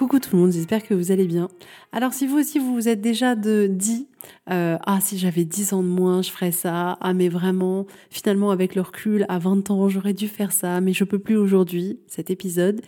Coucou 0.00 0.18
tout 0.18 0.34
le 0.34 0.40
monde, 0.40 0.52
j'espère 0.52 0.82
que 0.82 0.94
vous 0.94 1.12
allez 1.12 1.26
bien. 1.26 1.50
Alors 1.92 2.14
si 2.14 2.26
vous 2.26 2.38
aussi 2.38 2.58
vous 2.58 2.88
êtes 2.88 3.02
déjà 3.02 3.34
de 3.34 3.66
dit 3.70 4.08
euh, 4.48 4.78
ah 4.86 4.98
si 5.02 5.18
j'avais 5.18 5.44
10 5.44 5.74
ans 5.74 5.82
de 5.82 5.88
moins 5.88 6.22
je 6.22 6.30
ferais 6.30 6.52
ça, 6.52 6.96
ah 7.02 7.12
mais 7.12 7.28
vraiment 7.28 7.86
finalement 8.08 8.50
avec 8.50 8.74
le 8.74 8.80
recul 8.80 9.26
à 9.28 9.38
20 9.38 9.70
ans 9.70 9.90
j'aurais 9.90 10.14
dû 10.14 10.26
faire 10.26 10.52
ça 10.52 10.80
mais 10.80 10.94
je 10.94 11.04
peux 11.04 11.18
plus 11.18 11.36
aujourd'hui 11.36 12.00
cet 12.06 12.30
épisode 12.30 12.80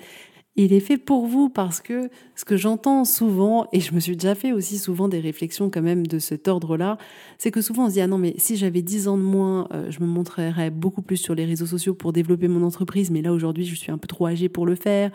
il 0.55 0.75
est 0.75 0.81
fait 0.81 0.98
pour 0.98 1.27
vous 1.27 1.48
parce 1.48 1.81
que 1.81 2.11
ce 2.36 2.45
que 2.45 2.58
j'entends 2.58 3.06
souvent, 3.06 3.67
et 3.72 3.81
je 3.81 3.95
me 3.95 4.00
suis 4.00 4.17
déjà 4.17 4.34
fait 4.34 4.53
aussi 4.53 4.77
souvent 4.77 5.08
des 5.08 5.20
réflexions 5.20 5.70
quand 5.70 5.81
même 5.81 6.06
de 6.06 6.19
cet 6.19 6.47
ordre-là, 6.47 6.98
c'est 7.39 7.50
que 7.50 7.62
souvent 7.62 7.86
on 7.86 7.89
se 7.89 7.95
dit, 7.95 8.03
ah 8.03 8.06
non, 8.06 8.19
mais 8.19 8.34
si 8.36 8.56
j'avais 8.56 8.83
10 8.83 9.08
ans 9.08 9.17
de 9.17 9.23
moins, 9.23 9.67
euh, 9.73 9.91
je 9.91 10.00
me 10.00 10.06
montrerais 10.06 10.70
beaucoup 10.70 11.00
plus 11.00 11.17
sur 11.17 11.34
les 11.34 11.47
réseaux 11.47 11.67
sociaux 11.67 11.95
pour 11.95 12.12
développer 12.12 12.48
mon 12.48 12.62
entreprise, 12.67 13.11
mais 13.11 13.23
là 13.23 13.33
aujourd'hui 13.33 13.64
je 13.64 13.75
suis 13.75 13.91
un 13.91 13.97
peu 13.97 14.06
trop 14.06 14.27
âgée 14.27 14.50
pour 14.50 14.67
le 14.67 14.75
faire. 14.75 15.11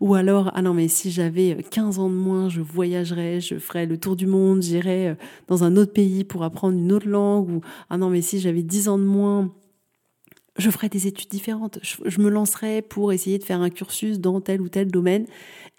Ou 0.00 0.14
alors, 0.14 0.50
ah 0.54 0.60
non, 0.60 0.74
mais 0.74 0.88
si 0.88 1.10
j'avais 1.10 1.56
15 1.70 1.98
ans 1.98 2.10
de 2.10 2.14
moins, 2.14 2.50
je 2.50 2.60
voyagerais, 2.60 3.40
je 3.40 3.58
ferais 3.58 3.86
le 3.86 3.96
tour 3.96 4.14
du 4.14 4.26
monde, 4.26 4.60
j'irais 4.60 5.08
euh, 5.08 5.14
dans 5.48 5.64
un 5.64 5.76
autre 5.76 5.92
pays 5.92 6.24
pour 6.24 6.44
apprendre 6.44 6.76
une 6.76 6.92
autre 6.92 7.08
langue. 7.08 7.48
Ou, 7.50 7.60
ah 7.88 7.96
non, 7.96 8.10
mais 8.10 8.20
si 8.20 8.40
j'avais 8.40 8.62
10 8.62 8.88
ans 8.88 8.98
de 8.98 9.04
moins, 9.04 9.50
je 10.56 10.70
ferai 10.70 10.88
des 10.88 11.06
études 11.06 11.30
différentes, 11.30 11.78
je, 11.82 12.20
me 12.20 12.28
lancerai 12.28 12.82
pour 12.82 13.12
essayer 13.12 13.38
de 13.38 13.44
faire 13.44 13.60
un 13.60 13.70
cursus 13.70 14.20
dans 14.20 14.40
tel 14.40 14.60
ou 14.60 14.68
tel 14.68 14.88
domaine. 14.88 15.26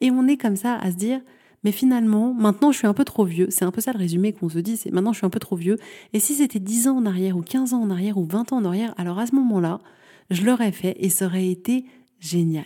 Et 0.01 0.11
on 0.11 0.27
est 0.27 0.37
comme 0.37 0.55
ça 0.55 0.75
à 0.75 0.91
se 0.91 0.95
dire, 0.95 1.21
mais 1.63 1.71
finalement, 1.71 2.33
maintenant 2.33 2.71
je 2.71 2.79
suis 2.79 2.87
un 2.87 2.93
peu 2.93 3.05
trop 3.05 3.25
vieux. 3.25 3.47
C'est 3.49 3.65
un 3.65 3.71
peu 3.71 3.81
ça 3.81 3.93
le 3.93 3.99
résumé 3.99 4.33
qu'on 4.33 4.49
se 4.49 4.59
dit, 4.59 4.77
c'est 4.77 4.91
maintenant 4.91 5.13
je 5.13 5.19
suis 5.19 5.25
un 5.25 5.29
peu 5.31 5.39
trop 5.39 5.55
vieux. 5.55 5.77
Et 6.13 6.19
si 6.19 6.35
c'était 6.35 6.59
10 6.59 6.87
ans 6.87 6.97
en 6.97 7.05
arrière 7.05 7.37
ou 7.37 7.41
15 7.41 7.73
ans 7.73 7.81
en 7.81 7.89
arrière 7.89 8.17
ou 8.17 8.25
20 8.25 8.53
ans 8.53 8.57
en 8.57 8.65
arrière, 8.65 8.93
alors 8.97 9.19
à 9.19 9.27
ce 9.27 9.35
moment-là, 9.35 9.79
je 10.29 10.43
l'aurais 10.43 10.71
fait 10.71 10.95
et 10.99 11.09
ça 11.09 11.27
aurait 11.27 11.49
été 11.49 11.85
génial. 12.19 12.65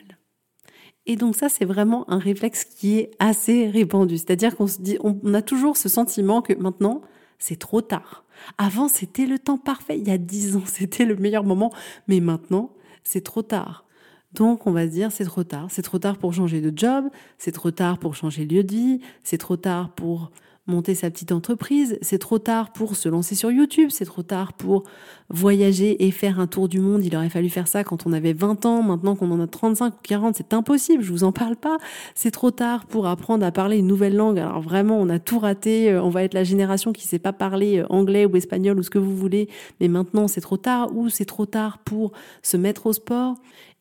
Et 1.05 1.15
donc 1.15 1.35
ça, 1.35 1.49
c'est 1.49 1.65
vraiment 1.65 2.09
un 2.09 2.19
réflexe 2.19 2.65
qui 2.65 2.99
est 2.99 3.11
assez 3.19 3.69
répandu. 3.69 4.17
C'est-à-dire 4.17 4.55
qu'on 4.55 4.67
se 4.67 4.81
dit, 4.81 4.97
on 5.01 5.33
a 5.33 5.41
toujours 5.41 5.77
ce 5.77 5.89
sentiment 5.89 6.41
que 6.41 6.53
maintenant, 6.53 7.01
c'est 7.39 7.59
trop 7.59 7.81
tard. 7.81 8.23
Avant, 8.57 8.87
c'était 8.87 9.25
le 9.25 9.39
temps 9.39 9.57
parfait. 9.57 9.97
Il 9.97 10.07
y 10.07 10.11
a 10.11 10.17
dix 10.17 10.55
ans, 10.55 10.63
c'était 10.65 11.05
le 11.05 11.15
meilleur 11.15 11.43
moment. 11.43 11.73
Mais 12.07 12.19
maintenant, 12.19 12.71
c'est 13.03 13.23
trop 13.23 13.41
tard. 13.41 13.85
Donc, 14.33 14.67
on 14.67 14.71
va 14.71 14.85
se 14.85 14.91
dire, 14.91 15.11
c'est 15.11 15.25
trop 15.25 15.43
tard. 15.43 15.67
C'est 15.69 15.81
trop 15.81 15.99
tard 15.99 16.17
pour 16.17 16.33
changer 16.33 16.61
de 16.61 16.77
job. 16.77 17.05
C'est 17.37 17.51
trop 17.51 17.71
tard 17.71 17.97
pour 17.97 18.15
changer 18.15 18.45
de 18.45 18.55
lieu 18.55 18.63
de 18.63 18.71
vie. 18.71 19.01
C'est 19.23 19.37
trop 19.37 19.57
tard 19.57 19.93
pour 19.93 20.31
monter 20.67 20.95
sa 20.95 21.09
petite 21.09 21.31
entreprise, 21.31 21.97
c'est 22.01 22.17
trop 22.17 22.39
tard 22.39 22.71
pour 22.71 22.95
se 22.95 23.09
lancer 23.09 23.35
sur 23.35 23.51
YouTube, 23.51 23.89
c'est 23.91 24.05
trop 24.05 24.23
tard 24.23 24.53
pour 24.53 24.83
voyager 25.29 26.05
et 26.05 26.11
faire 26.11 26.39
un 26.39 26.47
tour 26.47 26.67
du 26.67 26.79
monde. 26.79 27.03
Il 27.05 27.15
aurait 27.15 27.29
fallu 27.29 27.49
faire 27.49 27.67
ça 27.67 27.83
quand 27.83 28.05
on 28.05 28.13
avait 28.13 28.33
20 28.33 28.65
ans, 28.65 28.83
maintenant 28.83 29.15
qu'on 29.15 29.31
en 29.31 29.39
a 29.39 29.47
35 29.47 29.93
ou 29.93 29.97
40, 30.03 30.35
c'est 30.35 30.53
impossible, 30.53 31.03
je 31.03 31.11
vous 31.11 31.23
en 31.23 31.31
parle 31.31 31.55
pas. 31.55 31.77
C'est 32.15 32.31
trop 32.31 32.51
tard 32.51 32.85
pour 32.85 33.07
apprendre 33.07 33.45
à 33.45 33.51
parler 33.51 33.77
une 33.77 33.87
nouvelle 33.87 34.15
langue. 34.15 34.39
Alors 34.39 34.61
vraiment, 34.61 34.99
on 34.99 35.09
a 35.09 35.19
tout 35.19 35.39
raté, 35.39 35.91
euh, 35.91 36.03
on 36.03 36.09
va 36.09 36.23
être 36.23 36.33
la 36.33 36.43
génération 36.43 36.93
qui 36.93 37.07
sait 37.07 37.19
pas 37.19 37.33
parler 37.33 37.79
euh, 37.79 37.85
anglais 37.89 38.25
ou 38.25 38.35
espagnol 38.35 38.77
ou 38.77 38.83
ce 38.83 38.89
que 38.89 38.99
vous 38.99 39.15
voulez, 39.15 39.49
mais 39.79 39.87
maintenant 39.87 40.27
c'est 40.27 40.41
trop 40.41 40.57
tard 40.57 40.95
ou 40.95 41.09
c'est 41.09 41.25
trop 41.25 41.45
tard 41.45 41.79
pour 41.79 42.11
se 42.41 42.57
mettre 42.57 42.85
au 42.85 42.93
sport. 42.93 43.35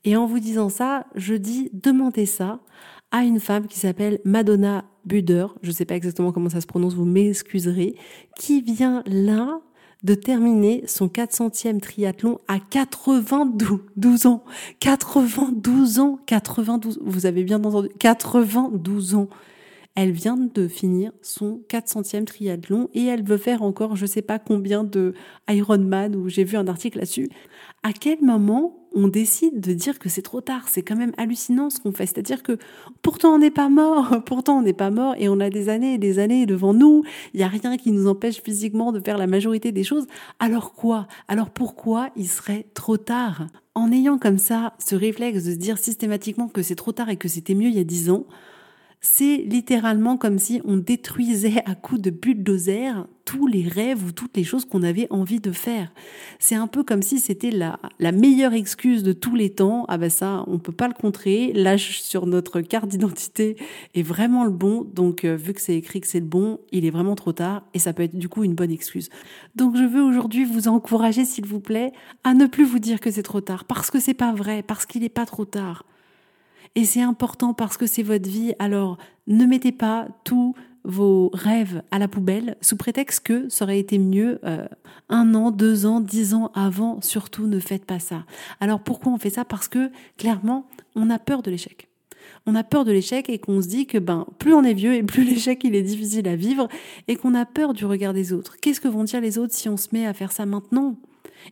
Et 0.04 0.16
en 0.16 0.26
vous 0.26 0.38
disant 0.38 0.68
ça, 0.68 1.04
je 1.16 1.34
dis 1.34 1.68
demandez 1.72 2.26
ça 2.26 2.60
à 3.10 3.24
une 3.24 3.40
femme 3.40 3.66
qui 3.66 3.78
s'appelle 3.78 4.20
Madonna 4.24 4.84
Buder, 5.04 5.46
je 5.62 5.68
ne 5.68 5.74
sais 5.74 5.84
pas 5.84 5.94
exactement 5.94 6.32
comment 6.32 6.50
ça 6.50 6.60
se 6.60 6.66
prononce, 6.66 6.94
vous 6.94 7.04
m'excuserez, 7.04 7.94
qui 8.36 8.60
vient 8.60 9.02
là 9.06 9.60
de 10.02 10.14
terminer 10.14 10.84
son 10.86 11.08
400e 11.08 11.80
triathlon 11.80 12.38
à 12.48 12.58
92 12.58 14.26
ans. 14.26 14.44
92 14.80 15.98
ans, 16.00 16.18
92, 16.26 17.00
vous 17.02 17.26
avez 17.26 17.44
bien 17.44 17.62
entendu, 17.64 17.88
92 17.98 19.14
ans. 19.14 19.28
Elle 19.94 20.12
vient 20.12 20.36
de 20.36 20.68
finir 20.68 21.10
son 21.22 21.62
400e 21.70 22.24
triathlon 22.24 22.90
et 22.92 23.06
elle 23.06 23.22
veut 23.22 23.38
faire 23.38 23.62
encore 23.62 23.96
je 23.96 24.02
ne 24.02 24.08
sais 24.08 24.20
pas 24.20 24.38
combien 24.38 24.84
de 24.84 25.14
Ironman 25.48 26.14
où 26.14 26.28
j'ai 26.28 26.44
vu 26.44 26.58
un 26.58 26.68
article 26.68 26.98
là-dessus. 26.98 27.30
À 27.82 27.92
quel 27.92 28.20
moment 28.20 28.85
on 28.96 29.08
décide 29.08 29.60
de 29.60 29.74
dire 29.74 29.98
que 29.98 30.08
c'est 30.08 30.22
trop 30.22 30.40
tard. 30.40 30.68
C'est 30.68 30.82
quand 30.82 30.96
même 30.96 31.12
hallucinant 31.18 31.68
ce 31.68 31.78
qu'on 31.78 31.92
fait. 31.92 32.06
C'est-à-dire 32.06 32.42
que 32.42 32.56
pourtant 33.02 33.34
on 33.34 33.38
n'est 33.38 33.50
pas 33.50 33.68
mort, 33.68 34.22
pourtant 34.26 34.58
on 34.58 34.62
n'est 34.62 34.72
pas 34.72 34.90
mort 34.90 35.14
et 35.18 35.28
on 35.28 35.38
a 35.38 35.50
des 35.50 35.68
années 35.68 35.94
et 35.94 35.98
des 35.98 36.18
années 36.18 36.46
devant 36.46 36.72
nous. 36.72 37.04
Il 37.34 37.38
n'y 37.38 37.44
a 37.44 37.48
rien 37.48 37.76
qui 37.76 37.92
nous 37.92 38.08
empêche 38.08 38.42
physiquement 38.42 38.92
de 38.92 39.00
faire 39.00 39.18
la 39.18 39.26
majorité 39.26 39.70
des 39.70 39.84
choses. 39.84 40.06
Alors 40.40 40.72
quoi? 40.72 41.06
Alors 41.28 41.50
pourquoi 41.50 42.08
il 42.16 42.26
serait 42.26 42.66
trop 42.72 42.96
tard? 42.96 43.46
En 43.74 43.92
ayant 43.92 44.16
comme 44.16 44.38
ça 44.38 44.72
ce 44.78 44.96
réflexe 44.96 45.44
de 45.44 45.50
se 45.50 45.56
dire 45.56 45.76
systématiquement 45.76 46.48
que 46.48 46.62
c'est 46.62 46.74
trop 46.74 46.92
tard 46.92 47.10
et 47.10 47.16
que 47.16 47.28
c'était 47.28 47.54
mieux 47.54 47.68
il 47.68 47.76
y 47.76 47.80
a 47.80 47.84
dix 47.84 48.10
ans, 48.10 48.24
c'est 49.08 49.36
littéralement 49.36 50.16
comme 50.16 50.38
si 50.38 50.60
on 50.64 50.76
détruisait 50.76 51.62
à 51.64 51.76
coups 51.76 52.00
de 52.00 52.10
bulldozer 52.10 52.90
tous 53.24 53.46
les 53.46 53.66
rêves 53.66 54.04
ou 54.04 54.10
toutes 54.10 54.36
les 54.36 54.42
choses 54.42 54.64
qu'on 54.64 54.82
avait 54.82 55.06
envie 55.10 55.38
de 55.38 55.52
faire. 55.52 55.92
C'est 56.40 56.56
un 56.56 56.66
peu 56.66 56.82
comme 56.82 57.02
si 57.02 57.20
c'était 57.20 57.52
la, 57.52 57.78
la 58.00 58.10
meilleure 58.10 58.52
excuse 58.52 59.04
de 59.04 59.12
tous 59.12 59.36
les 59.36 59.50
temps. 59.50 59.84
Ah 59.88 59.96
ben 59.96 60.10
ça, 60.10 60.44
on 60.48 60.58
peut 60.58 60.72
pas 60.72 60.88
le 60.88 60.92
contrer. 60.92 61.52
L'âge 61.54 62.02
sur 62.02 62.26
notre 62.26 62.60
carte 62.60 62.88
d'identité 62.88 63.56
est 63.94 64.02
vraiment 64.02 64.44
le 64.44 64.50
bon. 64.50 64.82
Donc, 64.82 65.24
euh, 65.24 65.36
vu 65.36 65.54
que 65.54 65.60
c'est 65.60 65.76
écrit 65.76 66.00
que 66.00 66.08
c'est 66.08 66.20
le 66.20 66.26
bon, 66.26 66.58
il 66.72 66.84
est 66.84 66.90
vraiment 66.90 67.14
trop 67.14 67.32
tard 67.32 67.62
et 67.74 67.78
ça 67.78 67.92
peut 67.92 68.02
être 68.02 68.18
du 68.18 68.28
coup 68.28 68.42
une 68.42 68.54
bonne 68.54 68.72
excuse. 68.72 69.08
Donc, 69.54 69.76
je 69.76 69.84
veux 69.84 70.02
aujourd'hui 70.02 70.44
vous 70.44 70.66
encourager, 70.66 71.24
s'il 71.24 71.46
vous 71.46 71.60
plaît, 71.60 71.92
à 72.24 72.34
ne 72.34 72.46
plus 72.46 72.64
vous 72.64 72.80
dire 72.80 72.98
que 72.98 73.12
c'est 73.12 73.22
trop 73.22 73.40
tard 73.40 73.64
parce 73.66 73.90
que 73.90 74.00
c'est 74.00 74.14
pas 74.14 74.32
vrai, 74.32 74.64
parce 74.64 74.84
qu'il 74.84 75.02
n'est 75.02 75.08
pas 75.08 75.26
trop 75.26 75.44
tard. 75.44 75.84
Et 76.76 76.84
c'est 76.84 77.00
important 77.00 77.54
parce 77.54 77.78
que 77.78 77.86
c'est 77.86 78.02
votre 78.02 78.28
vie. 78.28 78.52
Alors, 78.58 78.98
ne 79.26 79.46
mettez 79.46 79.72
pas 79.72 80.08
tous 80.24 80.54
vos 80.84 81.30
rêves 81.32 81.82
à 81.90 81.98
la 81.98 82.06
poubelle 82.06 82.56
sous 82.60 82.76
prétexte 82.76 83.20
que 83.20 83.48
ça 83.48 83.64
aurait 83.64 83.80
été 83.80 83.98
mieux 83.98 84.38
euh, 84.44 84.68
un 85.08 85.34
an, 85.34 85.50
deux 85.50 85.86
ans, 85.86 86.00
dix 86.00 86.34
ans 86.34 86.52
avant. 86.54 87.00
Surtout, 87.00 87.46
ne 87.46 87.58
faites 87.58 87.86
pas 87.86 87.98
ça. 87.98 88.24
Alors, 88.60 88.80
pourquoi 88.80 89.12
on 89.12 89.18
fait 89.18 89.30
ça? 89.30 89.46
Parce 89.46 89.68
que, 89.68 89.90
clairement, 90.18 90.68
on 90.94 91.08
a 91.08 91.18
peur 91.18 91.42
de 91.42 91.50
l'échec. 91.50 91.88
On 92.44 92.54
a 92.54 92.62
peur 92.62 92.84
de 92.84 92.92
l'échec 92.92 93.28
et 93.30 93.38
qu'on 93.38 93.62
se 93.62 93.68
dit 93.68 93.86
que 93.86 93.98
ben 93.98 94.26
plus 94.38 94.52
on 94.52 94.62
est 94.62 94.74
vieux 94.74 94.94
et 94.94 95.02
plus 95.02 95.24
l'échec 95.28 95.64
il 95.64 95.74
est 95.74 95.82
difficile 95.82 96.28
à 96.28 96.36
vivre 96.36 96.68
et 97.08 97.16
qu'on 97.16 97.34
a 97.34 97.46
peur 97.46 97.72
du 97.72 97.86
regard 97.86 98.12
des 98.12 98.32
autres. 98.32 98.56
Qu'est-ce 98.60 98.80
que 98.80 98.88
vont 98.88 99.04
dire 99.04 99.20
les 99.20 99.38
autres 99.38 99.54
si 99.54 99.68
on 99.68 99.76
se 99.76 99.88
met 99.92 100.06
à 100.06 100.12
faire 100.12 100.32
ça 100.32 100.44
maintenant? 100.46 100.96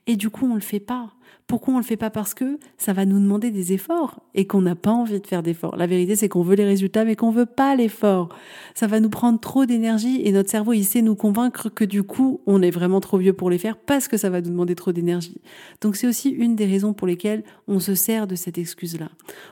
Et 0.06 0.16
du 0.16 0.30
coup 0.30 0.46
on 0.50 0.54
le 0.54 0.60
fait 0.60 0.80
pas. 0.80 1.10
Pourquoi 1.46 1.74
on 1.74 1.76
le 1.76 1.84
fait 1.84 1.98
pas? 1.98 2.08
Parce 2.08 2.32
que 2.32 2.58
ça 2.78 2.94
va 2.94 3.04
nous 3.04 3.20
demander 3.20 3.50
des 3.50 3.74
efforts 3.74 4.20
et 4.34 4.46
qu'on 4.46 4.62
n'a 4.62 4.74
pas 4.74 4.92
envie 4.92 5.20
de 5.20 5.26
faire 5.26 5.42
d'efforts. 5.42 5.76
La 5.76 5.86
vérité, 5.86 6.16
c'est 6.16 6.28
qu'on 6.28 6.42
veut 6.42 6.54
les 6.54 6.64
résultats, 6.64 7.04
mais 7.04 7.16
qu'on 7.16 7.30
veut 7.30 7.44
pas 7.44 7.76
l'effort. 7.76 8.30
Ça 8.74 8.86
va 8.86 8.98
nous 8.98 9.10
prendre 9.10 9.38
trop 9.38 9.66
d'énergie 9.66 10.22
et 10.24 10.32
notre 10.32 10.48
cerveau, 10.50 10.72
il 10.72 10.84
sait 10.84 11.02
nous 11.02 11.16
convaincre 11.16 11.68
que 11.68 11.84
du 11.84 12.02
coup, 12.02 12.40
on 12.46 12.62
est 12.62 12.70
vraiment 12.70 13.00
trop 13.00 13.18
vieux 13.18 13.34
pour 13.34 13.50
les 13.50 13.58
faire 13.58 13.76
parce 13.76 14.08
que 14.08 14.16
ça 14.16 14.30
va 14.30 14.40
nous 14.40 14.50
demander 14.50 14.74
trop 14.74 14.92
d'énergie. 14.92 15.40
Donc 15.82 15.96
c'est 15.96 16.06
aussi 16.06 16.30
une 16.30 16.56
des 16.56 16.66
raisons 16.66 16.94
pour 16.94 17.06
lesquelles 17.06 17.44
on 17.68 17.78
se 17.78 17.94
sert 17.94 18.26
de 18.26 18.36
cette 18.36 18.56
excuse-là. 18.56 19.10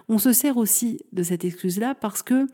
On 0.08 0.16
se 0.16 0.32
sert 0.32 0.56
aussi 0.56 1.00
de 1.12 1.22
cette 1.22 1.44
excuse-là 1.44 1.94
parce 1.94 2.22
que 2.22 2.46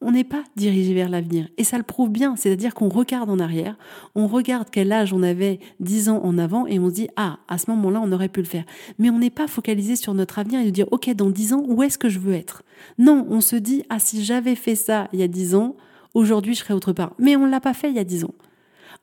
on 0.00 0.10
n'est 0.10 0.24
pas 0.24 0.44
dirigé 0.56 0.92
vers 0.94 1.08
l'avenir. 1.08 1.48
Et 1.56 1.64
ça 1.64 1.78
le 1.78 1.82
prouve 1.82 2.10
bien, 2.10 2.36
c'est-à-dire 2.36 2.74
qu'on 2.74 2.88
regarde 2.88 3.30
en 3.30 3.38
arrière, 3.38 3.76
on 4.14 4.26
regarde 4.26 4.68
quel 4.70 4.92
âge 4.92 5.12
on 5.12 5.22
avait 5.22 5.58
10 5.80 6.10
ans 6.10 6.20
en 6.22 6.36
avant 6.36 6.66
et 6.66 6.78
on 6.78 6.88
se 6.90 6.94
dit, 6.94 7.08
ah, 7.16 7.38
à 7.48 7.58
ce 7.58 7.70
moment-là, 7.70 8.00
on 8.02 8.12
aurait 8.12 8.28
pu 8.28 8.40
le 8.40 8.46
faire. 8.46 8.64
Mais 8.98 9.10
on 9.10 9.18
n'est 9.18 9.30
pas 9.30 9.48
focalisé 9.48 9.96
sur 9.96 10.12
notre 10.12 10.38
avenir 10.38 10.60
et 10.60 10.66
de 10.66 10.70
dire, 10.70 10.86
ok, 10.90 11.10
dans 11.14 11.30
10 11.30 11.54
ans, 11.54 11.64
où 11.66 11.82
est-ce 11.82 11.98
que 11.98 12.08
je 12.08 12.18
veux 12.18 12.34
être? 12.34 12.62
Non, 12.98 13.26
on 13.30 13.40
se 13.40 13.56
dit, 13.56 13.84
ah, 13.88 13.98
si 13.98 14.22
j'avais 14.22 14.54
fait 14.54 14.74
ça 14.74 15.08
il 15.12 15.20
y 15.20 15.22
a 15.22 15.28
10 15.28 15.54
ans, 15.54 15.76
aujourd'hui, 16.14 16.54
je 16.54 16.60
serais 16.60 16.74
autre 16.74 16.92
part. 16.92 17.14
Mais 17.18 17.36
on 17.36 17.46
ne 17.46 17.50
l'a 17.50 17.60
pas 17.60 17.74
fait 17.74 17.88
il 17.88 17.96
y 17.96 18.00
a 18.00 18.04
10 18.04 18.24
ans. 18.24 18.34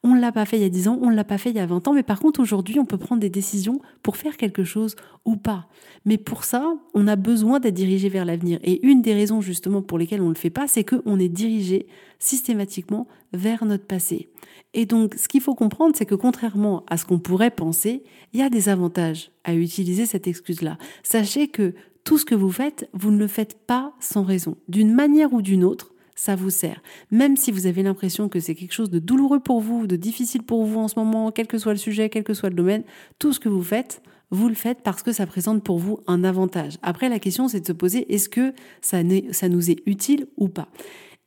On 0.05 0.15
ne 0.15 0.19
l'a 0.19 0.33
pas 0.33 0.45
fait 0.45 0.57
il 0.57 0.61
y 0.61 0.65
a 0.65 0.69
10 0.69 0.89
ans, 0.89 1.00
on 1.01 1.09
ne 1.09 1.15
l'a 1.15 1.23
pas 1.23 1.38
fait 1.38 1.50
il 1.51 1.55
y 1.55 1.59
a 1.59 1.65
20 1.65 1.88
ans, 1.88 1.94
mais 1.94 2.03
par 2.03 2.19
contre 2.19 2.41
aujourd'hui 2.41 2.77
on 2.77 2.85
peut 2.85 2.97
prendre 2.97 3.21
des 3.21 3.29
décisions 3.29 3.79
pour 4.01 4.17
faire 4.17 4.35
quelque 4.35 4.65
chose 4.65 4.97
ou 5.23 5.38
pas. 5.38 5.67
Mais 6.03 6.17
pour 6.17 6.44
ça, 6.44 6.75
on 6.94 7.07
a 7.07 7.15
besoin 7.15 7.61
d'être 7.61 7.73
dirigé 7.73 8.09
vers 8.09 8.25
l'avenir. 8.25 8.59
Et 8.63 8.85
une 8.85 9.01
des 9.01 9.13
raisons 9.13 9.39
justement 9.39 9.81
pour 9.81 9.97
lesquelles 9.97 10.21
on 10.21 10.25
ne 10.25 10.33
le 10.33 10.35
fait 10.35 10.50
pas, 10.50 10.67
c'est 10.67 10.83
qu'on 10.83 11.19
est 11.19 11.29
dirigé 11.29 11.88
systématiquement 12.19 13.07
vers 13.31 13.63
notre 13.63 13.85
passé. 13.85 14.29
Et 14.73 14.85
donc 14.85 15.15
ce 15.15 15.29
qu'il 15.29 15.39
faut 15.39 15.55
comprendre, 15.55 15.95
c'est 15.95 16.05
que 16.05 16.15
contrairement 16.15 16.83
à 16.89 16.97
ce 16.97 17.05
qu'on 17.05 17.19
pourrait 17.19 17.51
penser, 17.51 18.03
il 18.33 18.41
y 18.41 18.44
a 18.44 18.50
des 18.50 18.67
avantages 18.67 19.31
à 19.45 19.53
utiliser 19.53 20.05
cette 20.05 20.27
excuse-là. 20.27 20.77
Sachez 21.03 21.47
que 21.47 21.73
tout 22.03 22.17
ce 22.17 22.25
que 22.25 22.35
vous 22.35 22.51
faites, 22.51 22.89
vous 22.94 23.11
ne 23.11 23.17
le 23.17 23.27
faites 23.27 23.57
pas 23.65 23.94
sans 24.01 24.23
raison. 24.23 24.57
D'une 24.67 24.94
manière 24.94 25.31
ou 25.31 25.41
d'une 25.41 25.63
autre, 25.63 25.93
ça 26.24 26.38
vous 26.38 26.52
sert. 26.52 26.81
Même 27.12 27.36
si 27.36 27.52
vous 27.52 27.68
avez 27.68 27.84
l'impression 27.84 28.30
que 28.30 28.40
c'est 28.40 28.56
quelque 28.56 28.72
chose 28.72 28.90
de 28.90 29.00
douloureux 29.00 29.42
pour 29.42 29.60
vous, 29.60 29.88
de 29.88 29.98
difficile 29.98 30.42
pour 30.42 30.64
vous 30.64 30.80
en 30.80 30.88
ce 30.88 30.98
moment, 30.98 31.34
quel 31.34 31.48
que 31.48 31.58
soit 31.58 31.74
le 31.74 31.78
sujet, 31.78 32.10
quel 32.10 32.24
que 32.24 32.34
soit 32.34 32.48
le 32.48 32.56
domaine, 32.56 32.84
tout 33.20 33.34
ce 33.34 33.42
que 33.42 33.50
vous 33.50 33.62
faites, 33.62 34.02
vous 34.31 34.48
le 34.48 34.56
faites 34.56 34.80
parce 34.84 35.04
que 35.04 35.12
ça 35.12 35.28
présente 35.28 35.66
pour 35.66 35.80
vous 35.80 36.00
un 36.08 36.24
avantage. 36.24 36.78
Après, 36.81 37.10
la 37.10 37.20
question, 37.20 37.50
c'est 37.50 37.60
de 37.60 37.68
se 37.68 37.74
poser, 37.74 38.14
est-ce 38.14 38.30
que 38.30 38.54
ça, 38.80 39.00
ça 39.31 39.50
nous 39.50 39.70
est 39.70 39.84
utile 39.86 40.28
ou 40.38 40.48
pas? 40.48 40.70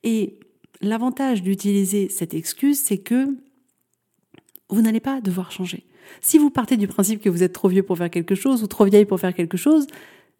Et 0.02 0.38
l'avantage 0.80 1.42
d'utiliser 1.42 2.08
cette 2.08 2.32
excuse, 2.32 2.78
c'est 2.78 2.98
que 2.98 3.36
vous 4.70 4.80
n'allez 4.80 5.00
pas 5.00 5.20
devoir 5.20 5.52
changer. 5.52 5.84
Si 6.22 6.38
vous 6.38 6.48
partez 6.48 6.78
du 6.78 6.86
principe 6.86 7.20
que 7.20 7.28
vous 7.28 7.42
êtes 7.42 7.52
trop 7.52 7.68
vieux 7.68 7.82
pour 7.82 7.98
faire 7.98 8.10
quelque 8.10 8.34
chose 8.34 8.62
ou 8.62 8.66
trop 8.66 8.86
vieille 8.86 9.04
pour 9.04 9.20
faire 9.20 9.34
quelque 9.34 9.58
chose, 9.58 9.86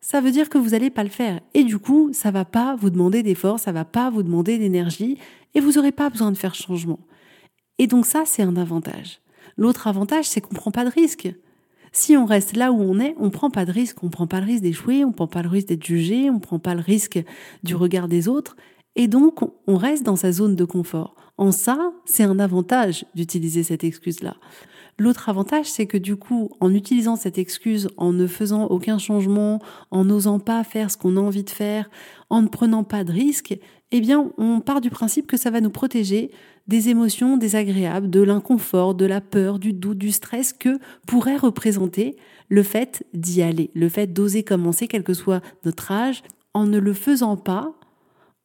ça 0.07 0.21
veut 0.21 0.31
dire 0.31 0.49
que 0.49 0.57
vous 0.57 0.71
n'allez 0.71 0.91
pas 0.91 1.03
le 1.03 1.11
faire. 1.11 1.41
Et 1.53 1.65
du 1.65 1.81
coup, 1.81 2.11
ça 2.13 2.31
va 2.31 2.45
pas 2.45 2.77
vous 2.77 2.91
demander 2.91 3.25
d'efforts, 3.25 3.59
ça 3.59 3.73
va 3.73 3.85
pas 3.85 4.09
vous 4.09 4.23
demander 4.23 4.57
d'énergie, 4.57 5.19
et 5.53 5.59
vous 5.59 5.73
n'aurez 5.73 5.91
pas 5.91 6.11
besoin 6.11 6.31
de 6.31 6.37
faire 6.37 6.55
changement. 6.55 7.01
Et 7.79 7.89
donc 7.89 8.07
ça, 8.07 8.23
c'est 8.25 8.45
un 8.45 8.55
avantage. 8.55 9.21
L'autre 9.57 9.89
avantage, 9.89 10.27
c'est 10.27 10.41
qu'on 10.41 10.55
ne 10.55 10.61
prend 10.61 10.71
pas 10.71 10.85
de 10.85 10.91
risque. 10.91 11.29
Si 11.91 12.17
on 12.17 12.25
reste 12.25 12.57
là 12.57 12.71
où 12.71 12.81
on 12.81 13.01
est, 13.01 13.17
on 13.19 13.31
prend 13.31 13.51
pas 13.51 13.65
de 13.65 13.73
risque. 13.73 14.05
On 14.05 14.09
prend 14.09 14.29
pas 14.29 14.39
le 14.39 14.47
risque 14.47 14.63
d'échouer, 14.63 15.05
on 15.05 15.11
prend 15.11 15.27
pas 15.27 15.43
le 15.43 15.49
risque 15.49 15.69
d'être 15.69 15.85
jugé, 15.85 16.31
on 16.31 16.39
prend 16.39 16.61
pas 16.61 16.77
le 16.77 16.83
risque 16.83 17.19
du 17.65 17.75
regard 17.75 18.07
des 18.07 18.29
autres. 18.29 18.55
Et 18.95 19.09
donc, 19.09 19.41
on 19.67 19.77
reste 19.77 20.05
dans 20.05 20.15
sa 20.15 20.31
zone 20.31 20.55
de 20.55 20.65
confort. 20.65 21.17
En 21.37 21.51
ça, 21.51 21.93
c'est 22.05 22.23
un 22.23 22.39
avantage 22.39 23.05
d'utiliser 23.17 23.65
cette 23.65 23.83
excuse-là. 23.83 24.37
L'autre 24.99 25.29
avantage, 25.29 25.67
c'est 25.67 25.87
que 25.87 25.99
du 25.99 26.17
coup, 26.17 26.51
en 26.61 26.73
utilisant 26.73 27.17
cette 27.17 27.37
excuse, 27.37 27.89
en 27.99 28.15
ne 28.15 28.27
faisant 28.27 28.65
aucun 28.65 28.97
changement, 28.97 29.61
en 29.91 30.07
n'osant 30.07 30.39
pas 30.39 30.65
faire 30.65 30.91
ce 30.91 30.97
qu'on 30.97 31.19
a 31.19 31.21
envie 31.21 31.45
de 31.45 31.51
faire, 31.51 31.91
en 32.31 32.41
ne 32.41 32.49
prenant 32.49 32.83
pas 32.83 33.05
de 33.05 33.13
risques, 33.13 33.59
eh 33.93 34.01
bien, 34.01 34.33
on 34.39 34.61
part 34.61 34.81
du 34.81 34.89
principe 34.89 35.27
que 35.27 35.37
ça 35.37 35.51
va 35.51 35.61
nous 35.61 35.71
protéger 35.71 36.31
des 36.67 36.89
émotions 36.89 37.37
désagréables, 37.37 38.11
de 38.11 38.21
l'inconfort, 38.21 38.95
de 38.95 39.05
la 39.05 39.21
peur, 39.21 39.59
du 39.59 39.73
doute, 39.75 39.99
du 39.99 40.13
stress 40.13 40.53
que 40.53 40.79
pourrait 41.07 41.37
représenter 41.37 42.17
le 42.49 42.63
fait 42.63 43.07
d'y 43.13 43.43
aller, 43.43 43.71
le 43.75 43.89
fait 43.89 44.07
d'oser 44.07 44.43
commencer, 44.45 44.89
quel 44.89 45.05
que 45.05 45.15
soit 45.15 45.43
notre 45.65 45.93
âge. 45.93 46.23
En 46.55 46.67
ne 46.67 46.79
le 46.79 46.95
faisant 46.95 47.37
pas, 47.37 47.75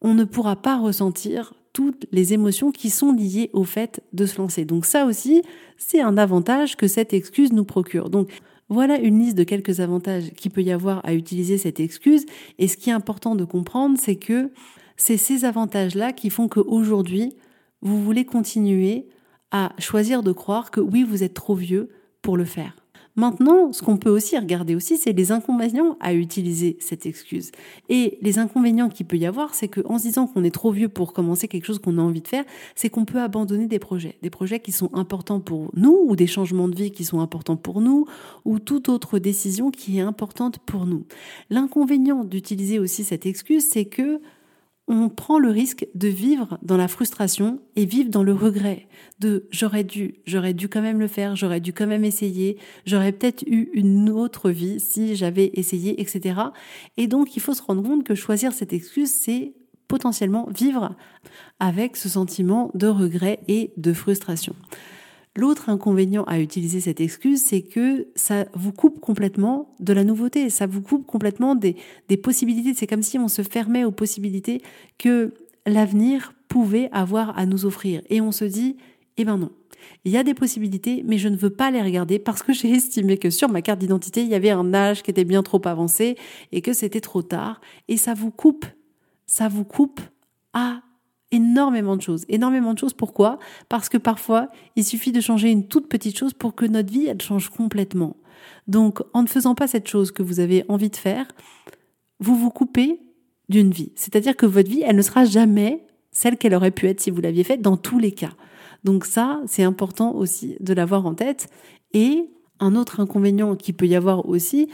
on 0.02 0.14
ne 0.14 0.26
pourra 0.26 0.58
pas 0.58 0.78
ressentir 0.78 1.54
toutes 1.74 2.06
les 2.12 2.34
émotions 2.34 2.72
qui 2.72 2.90
sont 2.90 3.14
liées 3.14 3.50
au 3.54 3.64
fait 3.64 4.02
de 4.14 4.26
se 4.26 4.38
lancer. 4.38 4.66
Donc 4.66 4.86
ça 4.86 5.06
aussi, 5.06 5.42
c'est 5.78 6.02
un 6.02 6.18
avantage 6.18 6.76
que 6.76 6.88
cette 6.88 7.14
excuse 7.14 7.54
nous 7.54 7.66
procure. 7.66 8.10
Donc 8.10 8.30
voilà 8.70 8.98
une 9.00 9.20
liste 9.20 9.38
de 9.38 9.44
quelques 9.44 9.80
avantages 9.80 10.32
qu'il 10.32 10.52
peut 10.52 10.64
y 10.64 10.72
avoir 10.72 11.06
à 11.06 11.14
utiliser 11.14 11.58
cette 11.58 11.80
excuse. 11.80 12.26
Et 12.58 12.68
ce 12.68 12.78
qui 12.78 12.90
est 12.90 12.94
important 12.94 13.36
de 13.36 13.44
comprendre, 13.44 13.98
c'est 14.00 14.16
que 14.16 14.52
c'est 14.98 15.18
ces 15.18 15.46
avantages-là 15.46 16.14
qui 16.14 16.30
font 16.30 16.48
qu'aujourd'hui, 16.48 17.36
vous 17.82 18.02
voulez 18.02 18.26
continuer 18.26 19.08
à 19.52 19.74
choisir 19.80 20.24
de 20.24 20.32
croire 20.32 20.72
que 20.72 20.80
oui, 20.80 21.04
vous 21.04 21.24
êtes 21.24 21.34
trop 21.34 21.56
vieux 21.56 21.90
pour 22.22 22.38
le 22.38 22.46
faire. 22.46 22.81
Maintenant, 23.16 23.74
ce 23.74 23.82
qu'on 23.82 23.98
peut 23.98 24.10
aussi 24.10 24.38
regarder 24.38 24.76
aussi, 24.76 24.98
c'est 24.98 25.12
les 25.12 25.32
inconvénients 25.32 25.98
à 26.00 26.14
utiliser 26.14 26.78
cette 26.80 27.06
excuse. 27.06 27.52
Et 27.90 28.18
les 28.22 28.40
inconvénients 28.40 28.90
qu'il 28.90 29.06
peut 29.06 29.18
y 29.18 29.26
avoir, 29.26 29.54
c'est 29.54 29.68
qu'en 29.68 29.98
se 29.98 30.04
disant 30.04 30.28
qu'on 30.28 30.44
est 30.44 30.52
trop 30.52 30.72
vieux 30.72 30.90
pour 30.90 31.12
commencer 31.12 31.48
quelque 31.48 31.66
chose 31.66 31.80
qu'on 31.80 31.98
a 31.98 32.02
envie 32.02 32.22
de 32.22 32.28
faire, 32.28 32.46
c'est 32.76 32.90
qu'on 32.90 33.06
peut 33.06 33.20
abandonner 33.20 33.68
des 33.68 33.80
projets, 33.80 34.18
des 34.22 34.30
projets 34.30 34.60
qui 34.60 34.72
sont 34.72 34.94
importants 34.94 35.42
pour 35.42 35.72
nous, 35.76 36.06
ou 36.06 36.16
des 36.16 36.28
changements 36.28 36.70
de 36.70 36.76
vie 36.76 36.92
qui 36.92 37.04
sont 37.04 37.20
importants 37.20 37.58
pour 37.58 37.82
nous, 37.82 38.06
ou 38.46 38.60
toute 38.60 38.88
autre 38.88 39.20
décision 39.20 39.72
qui 39.72 39.98
est 39.98 40.02
importante 40.02 40.60
pour 40.60 40.86
nous. 40.86 41.06
L'inconvénient 41.50 42.24
d'utiliser 42.24 42.80
aussi 42.80 43.04
cette 43.04 43.26
excuse, 43.26 43.68
c'est 43.70 43.86
que 43.86 44.22
on 44.92 45.08
prend 45.08 45.40
le 45.40 45.50
risque 45.50 45.88
de 45.96 46.10
vivre 46.10 46.58
dans 46.64 46.76
la 46.76 46.90
frustration 46.90 47.62
et 47.78 47.86
vivre 47.86 48.10
dans 48.10 48.24
le 48.24 48.34
regret 48.34 48.88
de 49.20 49.48
j'aurais 49.50 49.86
dû, 49.86 50.16
j'aurais 50.26 50.54
dû 50.54 50.68
quand 50.68 50.82
même 50.82 51.00
le 51.00 51.08
faire, 51.08 51.38
j'aurais 51.38 51.62
dû 51.62 51.72
quand 51.72 51.88
même 51.88 52.04
essayer, 52.04 52.58
j'aurais 52.86 53.14
peut-être 53.14 53.44
eu 53.48 53.70
une 53.74 54.10
autre 54.10 54.50
vie 54.50 54.82
si 54.82 55.16
j'avais 55.16 55.52
essayé, 55.54 56.02
etc. 56.02 56.42
Et 56.98 57.08
donc 57.08 57.38
il 57.38 57.40
faut 57.42 57.54
se 57.54 57.62
rendre 57.62 57.82
compte 57.82 58.04
que 58.04 58.16
choisir 58.16 58.52
cette 58.52 58.74
excuse, 58.74 59.10
c'est 59.10 59.54
potentiellement 59.88 60.50
vivre 60.54 60.96
avec 61.60 61.96
ce 61.96 62.10
sentiment 62.10 62.70
de 62.74 62.88
regret 62.88 63.40
et 63.48 63.72
de 63.78 63.94
frustration. 63.94 64.56
L'autre 65.36 65.70
inconvénient 65.70 66.24
à 66.26 66.40
utiliser 66.40 66.82
cette 66.82 67.00
excuse, 67.00 67.42
c'est 67.42 67.62
que 67.62 68.10
ça 68.16 68.46
vous 68.54 68.74
coupe 68.74 69.00
complètement 69.00 69.76
de 69.80 69.94
la 69.94 70.04
nouveauté, 70.04 70.50
ça 70.50 70.68
vous 70.68 70.82
coupe 70.82 71.06
complètement 71.06 71.56
des, 71.56 71.78
des 72.10 72.18
possibilités. 72.18 72.74
C'est 72.74 72.88
comme 72.88 73.02
si 73.02 73.18
on 73.18 73.30
se 73.30 73.42
fermait 73.42 73.86
aux 73.86 73.92
possibilités 73.92 74.62
que 74.98 75.34
l'avenir 75.66 76.34
pouvait 76.50 76.90
avoir 76.92 77.38
à 77.38 77.46
nous 77.46 77.66
offrir. 77.66 78.02
Et 78.10 78.20
on 78.20 78.34
se 78.34 78.44
dit, 78.44 78.76
eh 79.16 79.24
ben 79.24 79.38
non, 79.38 79.52
il 80.04 80.12
y 80.12 80.18
a 80.18 80.24
des 80.24 80.34
possibilités, 80.34 81.04
mais 81.06 81.18
je 81.18 81.30
ne 81.30 81.38
veux 81.38 81.50
pas 81.50 81.72
les 81.72 81.82
regarder 81.82 82.20
parce 82.20 82.44
que 82.44 82.54
j'ai 82.54 82.72
estimé 82.72 83.18
que 83.18 83.30
sur 83.30 83.50
ma 83.50 83.62
carte 83.62 83.80
d'identité, 83.80 84.22
il 84.22 84.28
y 84.28 84.36
avait 84.36 84.52
un 84.52 84.74
âge 84.74 85.04
qui 85.04 85.12
était 85.12 85.24
bien 85.24 85.44
trop 85.44 85.62
avancé 85.66 86.18
et 86.52 86.62
que 86.62 86.74
c'était 86.74 87.02
trop 87.02 87.22
tard. 87.22 87.62
Et 87.88 87.98
ça 87.98 88.14
vous 88.14 88.32
coupe, 88.32 88.66
ça 89.26 89.48
vous 89.48 89.64
coupe 89.64 90.02
à 90.54 90.82
énormément 91.32 91.96
de 91.96 92.02
choses. 92.02 92.26
Énormément 92.30 92.74
de 92.74 92.80
choses. 92.80 92.94
Pourquoi? 92.94 93.40
Parce 93.70 93.90
que 93.90 93.98
parfois, 93.98 94.48
il 94.76 94.84
suffit 94.84 95.12
de 95.12 95.22
changer 95.22 95.50
une 95.50 95.68
toute 95.68 95.88
petite 95.88 96.18
chose 96.18 96.34
pour 96.34 96.56
que 96.56 96.66
notre 96.66 96.92
vie, 96.92 97.08
elle 97.08 97.22
change 97.22 97.50
complètement. 97.50 98.18
Donc, 98.68 99.02
en 99.14 99.24
ne 99.24 99.28
faisant 99.28 99.56
pas 99.56 99.68
cette 99.68 99.88
chose 99.88 100.12
que 100.12 100.24
vous 100.24 100.40
avez 100.40 100.66
envie 100.68 100.90
de 100.90 100.96
faire, 100.96 101.28
vous 102.20 102.36
vous 102.36 102.50
coupez 102.50 103.00
d'une 103.50 103.72
vie. 103.72 103.92
C'est-à-dire 103.96 104.36
que 104.36 104.46
votre 104.46 104.70
vie, 104.70 104.84
elle 104.86 104.96
ne 104.96 105.02
sera 105.02 105.26
jamais 105.26 105.86
celle 106.12 106.38
qu'elle 106.38 106.54
aurait 106.54 106.72
pu 106.72 106.88
être 106.88 107.00
si 107.00 107.12
vous 107.12 107.22
l'aviez 107.22 107.44
faite 107.44 107.62
dans 107.62 107.78
tous 107.78 108.00
les 108.00 108.12
cas. 108.12 108.34
Donc 108.84 109.06
ça, 109.06 109.42
c'est 109.46 109.64
important 109.64 110.14
aussi 110.14 110.58
de 110.60 110.74
l'avoir 110.74 111.06
en 111.06 111.14
tête. 111.14 111.48
Et 111.94 112.30
un 112.60 112.76
autre 112.76 113.00
inconvénient 113.00 113.56
qui 113.56 113.74
peut 113.74 113.88
y 113.88 113.96
avoir 113.96 114.28
aussi, 114.28 114.70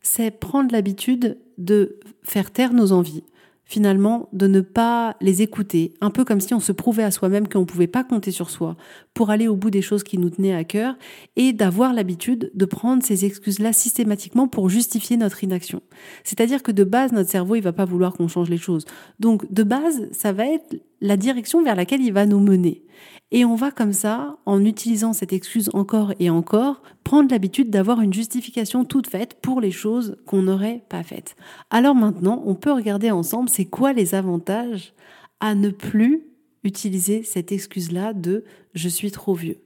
c'est 0.00 0.30
prendre 0.30 0.72
l'habitude 0.72 1.38
de 1.58 1.98
faire 2.22 2.50
taire 2.50 2.72
nos 2.72 2.92
envies 2.92 3.24
finalement 3.72 4.28
de 4.34 4.46
ne 4.46 4.60
pas 4.60 5.16
les 5.22 5.40
écouter, 5.40 5.94
un 6.02 6.10
peu 6.10 6.26
comme 6.26 6.42
si 6.42 6.52
on 6.52 6.60
se 6.60 6.72
prouvait 6.72 7.04
à 7.04 7.10
soi-même 7.10 7.48
qu'on 7.48 7.60
ne 7.60 7.64
pouvait 7.64 7.86
pas 7.86 8.04
compter 8.04 8.30
sur 8.30 8.50
soi 8.50 8.76
pour 9.14 9.30
aller 9.30 9.48
au 9.48 9.56
bout 9.56 9.70
des 9.70 9.80
choses 9.80 10.02
qui 10.02 10.18
nous 10.18 10.28
tenaient 10.28 10.54
à 10.54 10.62
cœur 10.62 10.94
et 11.36 11.54
d'avoir 11.54 11.94
l'habitude 11.94 12.50
de 12.52 12.64
prendre 12.66 13.02
ces 13.02 13.24
excuses-là 13.24 13.72
systématiquement 13.72 14.46
pour 14.46 14.68
justifier 14.68 15.16
notre 15.16 15.42
inaction. 15.42 15.80
C'est-à-dire 16.22 16.62
que 16.62 16.70
de 16.70 16.84
base, 16.84 17.12
notre 17.12 17.30
cerveau, 17.30 17.54
il 17.54 17.62
va 17.62 17.72
pas 17.72 17.86
vouloir 17.86 18.12
qu'on 18.12 18.28
change 18.28 18.50
les 18.50 18.58
choses. 18.58 18.84
Donc, 19.20 19.50
de 19.50 19.62
base, 19.62 20.06
ça 20.12 20.34
va 20.34 20.44
être 20.44 20.76
la 21.00 21.16
direction 21.16 21.62
vers 21.62 21.74
laquelle 21.74 22.02
il 22.02 22.12
va 22.12 22.26
nous 22.26 22.40
mener. 22.40 22.84
Et 23.32 23.44
on 23.44 23.54
va 23.54 23.70
comme 23.70 23.94
ça, 23.94 24.36
en 24.44 24.64
utilisant 24.64 25.12
cette 25.14 25.32
excuse 25.32 25.70
encore 25.72 26.12
et 26.20 26.30
encore, 26.30 26.82
prendre 27.02 27.30
l'habitude 27.30 27.70
d'avoir 27.70 28.00
une 28.02 28.12
justification 28.12 28.84
toute 28.84 29.08
faite 29.08 29.38
pour 29.40 29.60
les 29.60 29.70
choses 29.70 30.16
qu'on 30.26 30.42
n'aurait 30.42 30.84
pas 30.88 31.02
faites. 31.02 31.34
Alors 31.70 31.94
maintenant, 31.94 32.42
on 32.44 32.54
peut 32.54 32.72
regarder 32.72 33.10
ensemble 33.10 33.48
c'est 33.48 33.64
quoi 33.64 33.94
les 33.94 34.14
avantages 34.14 34.92
à 35.40 35.54
ne 35.54 35.70
plus 35.70 36.26
utiliser 36.62 37.22
cette 37.24 37.50
excuse-là 37.50 38.12
de 38.12 38.44
je 38.74 38.88
suis 38.88 39.10
trop 39.10 39.34
vieux. 39.34 39.58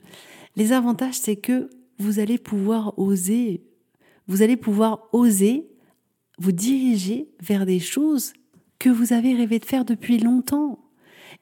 Les 0.54 0.72
avantages, 0.72 1.18
c'est 1.18 1.36
que 1.36 1.68
vous 1.98 2.20
allez 2.20 2.38
pouvoir 2.38 2.98
oser, 2.98 3.64
vous 4.28 4.42
allez 4.42 4.56
pouvoir 4.56 5.08
oser 5.12 5.68
vous 6.38 6.52
diriger 6.52 7.28
vers 7.40 7.66
des 7.66 7.80
choses 7.80 8.32
que 8.78 8.90
vous 8.90 9.12
avez 9.12 9.34
rêvé 9.34 9.58
de 9.58 9.64
faire 9.64 9.84
depuis 9.84 10.18
longtemps. 10.18 10.85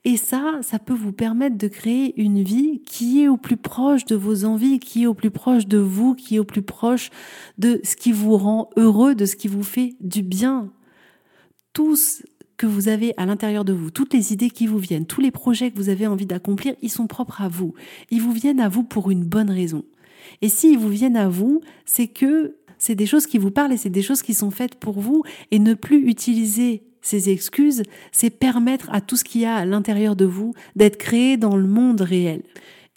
Et 0.07 0.19
ça, 0.19 0.59
ça 0.61 0.79
peut 0.79 0.95
vous 0.95 1.13
permettre 1.13 1.57
de 1.57 1.67
créer 1.67 2.21
une 2.21 2.43
vie 2.43 2.83
qui 2.85 3.23
est 3.23 3.29
au 3.29 3.39
plus 3.39 3.57
proche 3.57 4.05
de 4.05 4.15
vos 4.15 4.45
envies, 4.45 4.79
qui 4.79 5.05
est 5.05 5.07
au 5.07 5.15
plus 5.15 5.31
proche 5.31 5.67
de 5.67 5.79
vous, 5.79 6.15
qui 6.15 6.37
est 6.37 6.39
au 6.39 6.45
plus 6.45 6.63
proche 6.63 7.11
de 7.57 7.81
ce 7.85 7.97
qui 7.97 8.13
vous 8.13 8.37
rend 8.37 8.69
heureux, 8.77 9.15
de 9.15 9.25
ce 9.25 9.37
qui 9.37 9.49
vous 9.49 9.63
fait 9.63 9.95
du 10.01 10.23
bien. 10.23 10.71
Tout, 11.73 11.97
que 12.57 12.67
vous 12.67 12.89
avez 12.89 13.15
à 13.17 13.27
l'intérieur 13.27 13.65
de 13.65 13.73
vous, 13.73 13.91
toutes 13.91 14.15
les 14.15 14.33
idées 14.33 14.51
qui 14.51 14.67
vous 14.67 14.79
viennent, 14.79 15.07
tous 15.07 15.21
les 15.21 15.31
projets 15.31 15.71
que 15.71 15.77
vous 15.77 15.89
avez 15.89 16.07
envie 16.07 16.27
d'accomplir, 16.27 16.75
ils 16.83 16.91
sont 16.91 17.07
propres 17.07 17.43
à 17.43 17.49
vous. 17.49 17.75
Ils 18.11 18.21
vous 18.21 18.33
viennent 18.33 18.61
à 18.61 18.69
vous 18.69 18.85
pour 18.85 19.11
une 19.11 19.25
bonne 19.25 19.51
raison. 19.51 19.85
Et 20.41 20.49
s'ils 20.49 20.79
vous 20.79 20.89
viennent 20.89 21.17
à 21.17 21.29
vous, 21.29 21.61
c'est 21.85 22.09
que 22.09 22.57
c'est 22.79 22.95
des 22.95 23.07
choses 23.07 23.27
qui 23.27 23.39
vous 23.39 23.51
parlent 23.51 23.73
et 23.73 23.77
c'est 23.77 23.91
des 23.91 24.03
choses 24.03 24.23
qui 24.23 24.35
sont 24.35 24.51
faites 24.51 24.77
pour 24.77 25.01
vous 25.01 25.23
et 25.51 25.59
ne 25.59 25.75
plus 25.75 26.09
utiliser 26.09 26.83
ces 27.05 27.31
excuses, 27.31 27.83
c'est 28.11 28.31
permettre 28.31 28.89
à 28.91 29.01
tout 29.01 29.17
ce 29.17 29.25
qu'il 29.25 29.43
y 29.43 29.45
a 29.45 29.55
à 29.55 29.65
l'intérieur 29.65 30.17
de 30.17 30.25
vous 30.25 30.55
d'être 30.75 30.97
créé 30.97 31.37
dans 31.37 31.57
le 31.57 31.69
monde 31.69 32.01
réel. 32.01 32.43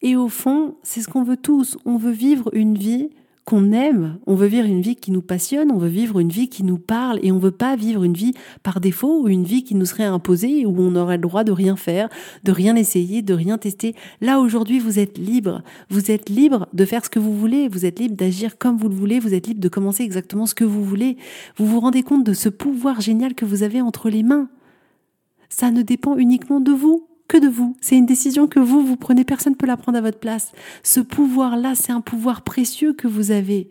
Et 0.01 0.15
au 0.15 0.29
fond, 0.29 0.75
c'est 0.81 1.01
ce 1.01 1.09
qu'on 1.09 1.23
veut 1.23 1.37
tous. 1.37 1.77
On 1.85 1.97
veut 1.97 2.11
vivre 2.11 2.49
une 2.53 2.77
vie 2.77 3.09
qu'on 3.47 3.71
aime, 3.71 4.19
on 4.27 4.35
veut 4.35 4.47
vivre 4.47 4.67
une 4.67 4.81
vie 4.81 4.97
qui 4.97 5.09
nous 5.09 5.21
passionne, 5.21 5.71
on 5.71 5.77
veut 5.77 5.87
vivre 5.87 6.19
une 6.19 6.27
vie 6.27 6.49
qui 6.49 6.63
nous 6.63 6.77
parle 6.77 7.17
et 7.23 7.31
on 7.31 7.37
veut 7.37 7.49
pas 7.49 7.77
vivre 7.77 8.03
une 8.03 8.13
vie 8.13 8.33
par 8.61 8.81
défaut 8.81 9.21
ou 9.21 9.29
une 9.29 9.45
vie 9.45 9.63
qui 9.63 9.73
nous 9.73 9.85
serait 9.85 10.03
imposée 10.03 10.65
où 10.65 10.75
on 10.77 10.97
aurait 10.97 11.15
le 11.15 11.21
droit 11.21 11.45
de 11.45 11.53
rien 11.53 11.77
faire, 11.77 12.09
de 12.43 12.51
rien 12.51 12.75
essayer, 12.75 13.21
de 13.21 13.33
rien 13.33 13.57
tester. 13.57 13.95
Là 14.19 14.41
aujourd'hui, 14.41 14.79
vous 14.79 14.99
êtes 14.99 15.17
libre. 15.17 15.61
Vous 15.89 16.11
êtes 16.11 16.27
libre 16.27 16.67
de 16.73 16.83
faire 16.83 17.05
ce 17.05 17.09
que 17.09 17.19
vous 17.19 17.33
voulez, 17.33 17.69
vous 17.69 17.85
êtes 17.85 17.99
libre 17.99 18.17
d'agir 18.17 18.57
comme 18.57 18.75
vous 18.75 18.89
le 18.89 18.95
voulez, 18.95 19.21
vous 19.21 19.33
êtes 19.33 19.47
libre 19.47 19.61
de 19.61 19.69
commencer 19.69 20.03
exactement 20.03 20.45
ce 20.45 20.53
que 20.53 20.65
vous 20.65 20.83
voulez. 20.83 21.15
Vous 21.55 21.67
vous 21.67 21.79
rendez 21.79 22.03
compte 22.03 22.25
de 22.25 22.33
ce 22.33 22.49
pouvoir 22.49 22.99
génial 22.99 23.33
que 23.33 23.45
vous 23.45 23.63
avez 23.63 23.79
entre 23.79 24.09
les 24.09 24.23
mains. 24.23 24.49
Ça 25.47 25.71
ne 25.71 25.83
dépend 25.83 26.17
uniquement 26.17 26.59
de 26.59 26.73
vous 26.73 27.07
que 27.27 27.37
de 27.37 27.47
vous. 27.47 27.75
C'est 27.81 27.97
une 27.97 28.05
décision 28.05 28.47
que 28.47 28.59
vous, 28.59 28.85
vous 28.85 28.97
prenez, 28.97 29.23
personne 29.23 29.53
ne 29.53 29.57
peut 29.57 29.65
la 29.67 29.77
prendre 29.77 29.97
à 29.97 30.01
votre 30.01 30.19
place. 30.19 30.51
Ce 30.83 30.99
pouvoir-là, 30.99 31.75
c'est 31.75 31.91
un 31.91 32.01
pouvoir 32.01 32.41
précieux 32.41 32.93
que 32.93 33.07
vous 33.07 33.31
avez. 33.31 33.69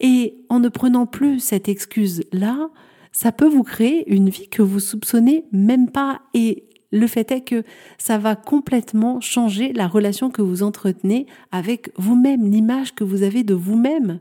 Et 0.00 0.36
en 0.48 0.60
ne 0.60 0.68
prenant 0.68 1.06
plus 1.06 1.40
cette 1.40 1.68
excuse-là, 1.68 2.70
ça 3.12 3.30
peut 3.30 3.48
vous 3.48 3.62
créer 3.62 4.12
une 4.12 4.30
vie 4.30 4.48
que 4.48 4.62
vous 4.62 4.80
soupçonnez 4.80 5.44
même 5.52 5.90
pas. 5.90 6.22
Et 6.34 6.64
le 6.90 7.06
fait 7.06 7.30
est 7.30 7.42
que 7.42 7.64
ça 7.98 8.18
va 8.18 8.36
complètement 8.36 9.20
changer 9.20 9.72
la 9.72 9.86
relation 9.86 10.30
que 10.30 10.42
vous 10.42 10.62
entretenez 10.62 11.26
avec 11.52 11.90
vous-même, 11.96 12.50
l'image 12.50 12.94
que 12.94 13.04
vous 13.04 13.22
avez 13.22 13.44
de 13.44 13.54
vous-même. 13.54 14.20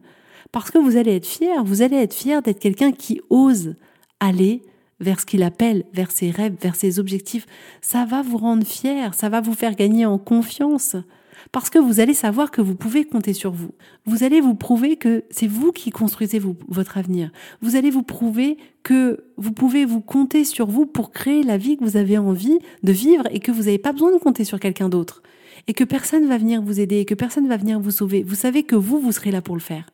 Parce 0.51 0.71
que 0.71 0.77
vous 0.77 0.97
allez 0.97 1.15
être 1.15 1.25
fier, 1.25 1.63
vous 1.63 1.81
allez 1.81 1.97
être 1.97 2.13
fier 2.13 2.41
d'être 2.41 2.59
quelqu'un 2.59 2.91
qui 2.91 3.21
ose 3.29 3.75
aller 4.19 4.63
vers 5.01 5.19
ce 5.19 5.25
qu'il 5.25 5.43
appelle, 5.43 5.83
vers 5.93 6.11
ses 6.11 6.31
rêves, 6.31 6.55
vers 6.61 6.75
ses 6.75 6.99
objectifs, 6.99 7.45
ça 7.81 8.05
va 8.05 8.21
vous 8.21 8.37
rendre 8.37 8.65
fier, 8.65 9.13
ça 9.13 9.29
va 9.29 9.41
vous 9.41 9.53
faire 9.53 9.75
gagner 9.75 10.05
en 10.05 10.17
confiance. 10.17 10.95
Parce 11.51 11.69
que 11.69 11.79
vous 11.79 11.99
allez 11.99 12.13
savoir 12.13 12.51
que 12.51 12.61
vous 12.61 12.75
pouvez 12.75 13.03
compter 13.03 13.33
sur 13.33 13.51
vous. 13.51 13.71
Vous 14.05 14.23
allez 14.23 14.41
vous 14.41 14.55
prouver 14.55 14.95
que 14.95 15.23
c'est 15.31 15.47
vous 15.47 15.71
qui 15.71 15.89
construisez 15.89 16.39
votre 16.67 16.97
avenir. 16.97 17.31
Vous 17.61 17.75
allez 17.75 17.89
vous 17.89 18.03
prouver 18.03 18.57
que 18.83 19.25
vous 19.37 19.51
pouvez 19.51 19.85
vous 19.85 20.01
compter 20.01 20.45
sur 20.45 20.67
vous 20.67 20.85
pour 20.85 21.11
créer 21.11 21.43
la 21.43 21.57
vie 21.57 21.77
que 21.77 21.83
vous 21.83 21.97
avez 21.97 22.17
envie 22.17 22.59
de 22.83 22.91
vivre 22.91 23.27
et 23.31 23.39
que 23.39 23.51
vous 23.51 23.63
n'avez 23.63 23.79
pas 23.79 23.91
besoin 23.91 24.13
de 24.13 24.19
compter 24.19 24.43
sur 24.43 24.59
quelqu'un 24.59 24.87
d'autre. 24.87 25.23
Et 25.67 25.73
que 25.73 25.83
personne 25.83 26.27
va 26.27 26.37
venir 26.37 26.61
vous 26.61 26.79
aider 26.79 26.99
et 26.99 27.05
que 27.05 27.15
personne 27.15 27.47
va 27.47 27.57
venir 27.57 27.79
vous 27.79 27.91
sauver. 27.91 28.23
Vous 28.23 28.35
savez 28.35 28.63
que 28.63 28.75
vous, 28.75 28.99
vous 28.99 29.11
serez 29.11 29.31
là 29.31 29.41
pour 29.41 29.55
le 29.55 29.61
faire 29.61 29.87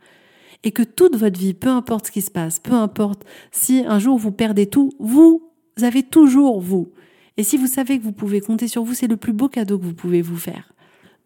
et 0.64 0.72
que 0.72 0.84
toute 0.84 1.16
votre 1.16 1.40
vie, 1.40 1.54
peu 1.54 1.70
importe 1.70 2.08
ce 2.08 2.12
qui 2.12 2.22
se 2.22 2.32
passe, 2.32 2.60
peu 2.60 2.74
importe 2.74 3.24
si 3.52 3.84
un 3.88 4.00
jour 4.00 4.18
vous 4.18 4.32
perdez 4.32 4.68
tout, 4.68 4.92
vous 5.00 5.52
avez 5.82 6.04
toujours 6.04 6.62
vous. 6.62 6.92
Et 7.38 7.44
si 7.44 7.58
vous 7.58 7.68
savez 7.68 8.00
que 8.00 8.04
vous 8.04 8.14
pouvez 8.14 8.42
compter 8.42 8.68
sur 8.68 8.84
vous, 8.84 8.94
c'est 8.94 9.08
le 9.08 9.18
plus 9.18 9.34
beau 9.34 9.48
cadeau 9.48 9.78
que 9.78 9.86
vous 9.86 9.94
pouvez 9.94 10.22
vous 10.22 10.38
faire. 10.38 10.74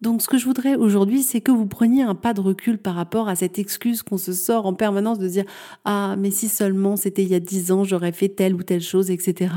Donc 0.02 0.20
ce 0.20 0.26
que 0.26 0.36
je 0.36 0.46
voudrais 0.46 0.74
aujourd'hui, 0.74 1.22
c'est 1.22 1.40
que 1.40 1.52
vous 1.52 1.66
preniez 1.66 2.02
un 2.02 2.16
pas 2.16 2.34
de 2.34 2.40
recul 2.40 2.76
par 2.76 2.96
rapport 2.96 3.28
à 3.28 3.36
cette 3.36 3.60
excuse 3.60 4.02
qu'on 4.02 4.18
se 4.18 4.32
sort 4.32 4.66
en 4.66 4.74
permanence 4.74 5.20
de 5.20 5.28
dire 5.28 5.44
ah 5.84 6.16
mais 6.18 6.32
si 6.32 6.48
seulement 6.48 6.96
c'était 6.96 7.22
il 7.22 7.28
y 7.28 7.36
a 7.36 7.40
dix 7.40 7.70
ans, 7.70 7.84
j'aurais 7.84 8.10
fait 8.10 8.28
telle 8.28 8.56
ou 8.56 8.64
telle 8.64 8.80
chose, 8.80 9.12
etc. 9.12 9.54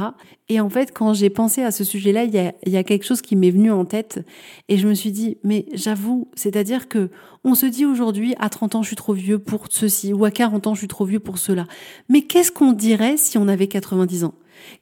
Et 0.48 0.60
en 0.60 0.70
fait, 0.70 0.94
quand 0.94 1.16
j'ai 1.16 1.32
pensé 1.32 1.64
à 1.64 1.72
ce 1.72 1.84
sujet-là, 1.84 2.26
il 2.26 2.36
y 2.36 2.38
a, 2.38 2.54
il 2.64 2.72
y 2.72 2.78
a 2.78 2.84
quelque 2.84 3.06
chose 3.06 3.24
qui 3.24 3.36
m'est 3.36 3.50
venu 3.50 3.72
en 3.72 3.86
tête 3.86 4.24
et 4.70 4.78
je 4.78 4.88
me 4.88 4.94
suis 4.94 5.12
dit 5.12 5.38
mais 5.44 5.66
j'avoue, 5.74 6.28
c'est-à-dire 6.36 6.88
que 6.90 7.10
on 7.44 7.56
se 7.56 7.66
dit 7.66 7.88
aujourd'hui 7.88 8.36
à 8.38 8.50
30 8.50 8.76
ans 8.76 8.82
je 8.84 8.88
suis 8.88 8.96
trop 8.96 9.14
vieux 9.14 9.40
pour 9.40 9.66
ceci 9.72 10.14
ou 10.14 10.26
à 10.26 10.32
40 10.32 10.68
ans 10.68 10.74
je 10.76 10.80
suis 10.80 10.88
trop 10.88 11.06
vieux 11.06 11.20
pour 11.20 11.40
cela. 11.40 11.66
Mais 12.08 12.22
qu'est-ce 12.22 12.52
qu'on 12.52 12.72
dirait 12.72 13.18
si 13.18 13.40
on 13.40 13.48
avait 13.48 13.68
90 13.68 14.26
ans? 14.26 14.36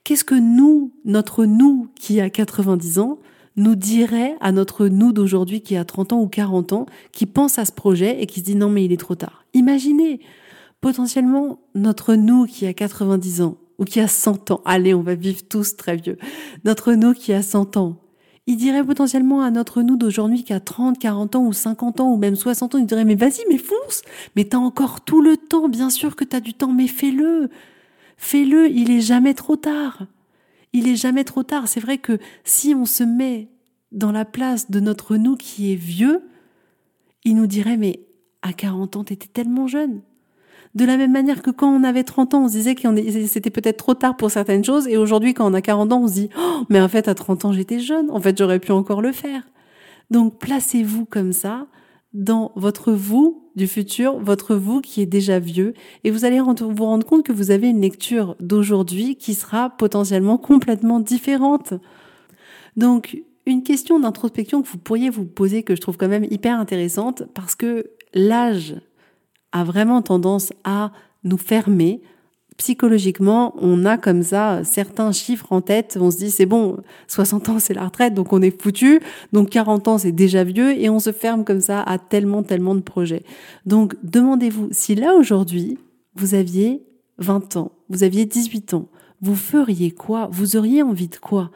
Qu'est-ce 0.04 0.26
que 0.26 0.36
nous, 0.36 0.92
notre 1.06 1.46
nous 1.46 1.88
qui 1.96 2.20
a 2.20 2.30
90 2.30 3.00
ans, 3.00 3.20
nous 3.56 3.76
dirait 3.76 4.36
à 4.42 4.52
notre 4.52 4.88
nous 4.88 5.12
d'aujourd'hui 5.12 5.62
qui 5.62 5.76
a 5.76 5.86
30 5.86 6.14
ans 6.14 6.22
ou 6.22 6.28
40 6.28 6.74
ans, 6.74 6.86
qui 7.12 7.26
pense 7.26 7.60
à 7.60 7.66
ce 7.66 7.72
projet 7.72 8.22
et 8.22 8.26
qui 8.26 8.40
se 8.40 8.46
dit 8.46 8.56
non 8.56 8.70
mais 8.70 8.86
il 8.86 8.92
est 8.92 8.98
trop 8.98 9.16
tard. 9.16 9.46
Imaginez 9.54 10.20
potentiellement 10.82 11.60
notre 11.76 12.16
nous 12.16 12.46
qui 12.46 12.66
a 12.66 12.74
90 12.74 13.42
ans 13.42 13.58
ou 13.78 13.86
qui 13.86 14.00
a 14.00 14.08
100 14.08 14.52
ans. 14.52 14.62
Allez, 14.66 14.94
on 14.94 15.02
va 15.02 15.16
vivre 15.16 15.42
tous 15.48 15.76
très 15.76 15.96
vieux. 15.96 16.18
Notre 16.66 16.94
nous 16.94 17.14
qui 17.14 17.34
a 17.34 17.42
100 17.42 17.78
ans. 17.78 17.98
Il 18.46 18.58
dirait 18.58 18.84
potentiellement 18.84 19.42
à 19.42 19.52
notre 19.52 19.82
nous 19.82 19.96
d'aujourd'hui 19.96 20.44
qui 20.44 20.52
a 20.52 20.60
30, 20.60 21.00
40 21.00 21.36
ans 21.38 21.46
ou 21.46 21.54
50 21.54 22.02
ans 22.02 22.12
ou 22.12 22.18
même 22.18 22.36
60 22.36 22.76
ans, 22.76 22.78
il 22.78 22.86
dirait 22.86 23.06
mais 23.06 23.16
vas-y, 23.16 23.40
mais 23.50 23.58
fonce, 23.58 24.02
mais 24.36 24.44
t'as 24.44 24.58
encore 24.58 25.02
tout 25.02 25.22
le 25.22 25.38
temps, 25.38 25.70
bien 25.70 25.90
sûr 25.90 26.18
que 26.18 26.26
t'as 26.26 26.42
du 26.42 26.54
temps, 26.54 26.74
mais 26.74 26.88
fais-le. 26.88 27.50
Fais-le, 28.18 28.70
il 28.70 28.92
est 28.92 29.02
jamais 29.02 29.34
trop 29.34 29.56
tard 29.56 30.08
il 30.74 30.88
est 30.88 30.96
jamais 30.96 31.24
trop 31.24 31.44
tard. 31.44 31.68
C'est 31.68 31.80
vrai 31.80 31.98
que 31.98 32.18
si 32.44 32.76
on 32.76 32.86
se 32.86 33.04
met 33.04 33.50
dans 33.92 34.12
la 34.12 34.26
place 34.26 34.70
de 34.72 34.80
notre 34.80 35.16
nous 35.16 35.36
qui 35.36 35.72
est 35.72 35.78
vieux, 35.78 36.24
il 37.24 37.36
nous 37.36 37.48
dirait 37.48 37.78
mais 37.78 38.02
à 38.42 38.52
40 38.54 38.98
ans, 38.98 39.04
t'étais 39.04 39.28
tellement 39.28 39.68
jeune. 39.68 40.02
De 40.76 40.86
la 40.86 40.98
même 40.98 41.12
manière 41.12 41.44
que 41.44 41.52
quand 41.52 41.70
on 41.70 41.84
avait 41.84 42.04
30 42.04 42.34
ans, 42.34 42.46
on 42.46 42.48
se 42.48 42.54
disait 42.54 42.74
que 42.74 42.82
c'était 43.28 43.52
peut-être 43.52 43.78
trop 43.78 43.94
tard 43.94 44.18
pour 44.18 44.32
certaines 44.32 44.64
choses, 44.64 44.88
et 44.88 44.98
aujourd'hui, 44.98 45.36
quand 45.36 45.50
on 45.50 45.54
a 45.54 45.62
40 45.62 45.94
ans, 45.94 46.02
on 46.02 46.08
se 46.08 46.14
dit 46.14 46.30
oh, 46.36 46.64
mais 46.70 46.82
en 46.82 46.90
fait, 46.90 47.08
à 47.08 47.14
30 47.14 47.46
ans, 47.46 47.54
j'étais 47.54 47.80
jeune. 47.80 48.10
En 48.10 48.20
fait, 48.20 48.36
j'aurais 48.38 48.60
pu 48.60 48.72
encore 48.72 49.02
le 49.02 49.12
faire. 49.12 49.44
Donc, 50.10 50.40
placez-vous 50.40 51.06
comme 51.06 51.32
ça 51.32 51.68
dans 52.14 52.52
votre 52.56 52.92
vous 52.92 53.50
du 53.56 53.68
futur, 53.68 54.20
votre 54.20 54.56
vous 54.56 54.82
qui 54.82 55.02
est 55.02 55.06
déjà 55.06 55.40
vieux, 55.40 55.74
et 56.04 56.12
vous 56.12 56.26
allez 56.26 56.40
vous 56.40 56.86
rendre 56.86 57.06
compte 57.06 57.24
que 57.24 57.32
vous 57.32 57.52
avez 57.52 57.70
une 57.70 57.82
lecture 57.82 58.36
d'aujourd'hui 58.40 59.16
qui 59.16 59.34
sera 59.34 59.70
potentiellement 59.70 60.38
complètement 60.38 61.00
différente. 61.00 61.74
Donc, 62.78 63.22
une 63.46 63.64
question 63.64 64.00
d'introspection 64.00 64.62
que 64.62 64.68
vous 64.68 64.78
pourriez 64.78 65.10
vous 65.10 65.26
poser, 65.26 65.64
que 65.64 65.76
je 65.76 65.82
trouve 65.82 65.98
quand 65.98 66.08
même 66.08 66.26
hyper 66.30 66.60
intéressante, 66.60 67.24
parce 67.34 67.56
que 67.56 67.92
l'âge 68.14 68.76
a 69.52 69.64
vraiment 69.64 70.02
tendance 70.02 70.54
à 70.64 70.92
nous 71.24 71.38
fermer, 71.38 72.02
psychologiquement, 72.58 73.54
on 73.58 73.86
a 73.86 73.98
comme 73.98 74.24
ça 74.24 74.64
certains 74.64 75.12
chiffres 75.12 75.52
en 75.52 75.62
tête. 75.62 75.98
On 76.00 76.12
se 76.12 76.18
dit, 76.18 76.32
c'est 76.32 76.46
bon, 76.46 76.78
60 77.08 77.50
ans, 77.50 77.60
c'est 77.60 77.74
la 77.74 77.86
retraite, 77.86 78.14
donc 78.14 78.34
on 78.34 78.42
est 78.42 78.62
foutu. 78.62 79.00
Donc 79.32 79.50
40 79.50 79.88
ans, 79.88 79.98
c'est 79.98 80.12
déjà 80.12 80.44
vieux 80.44 80.78
et 80.78 80.90
on 80.90 81.00
se 81.00 81.12
ferme 81.12 81.44
comme 81.44 81.62
ça 81.62 81.82
à 81.82 81.98
tellement, 81.98 82.44
tellement 82.44 82.76
de 82.76 82.82
projets. 82.82 83.24
Donc 83.66 83.96
demandez-vous, 84.04 84.70
si 84.72 84.96
là 84.96 85.16
aujourd'hui, 85.16 85.78
vous 86.16 86.36
aviez 86.36 86.84
20 87.18 87.58
ans, 87.58 87.72
vous 87.90 88.04
aviez 88.04 88.26
18 88.26 88.74
ans, 88.74 88.88
vous 89.22 89.36
feriez 89.36 89.92
quoi? 89.92 90.28
Vous 90.32 90.56
auriez 90.56 90.84
envie 90.84 91.08
de 91.08 91.16
quoi? 91.16 91.52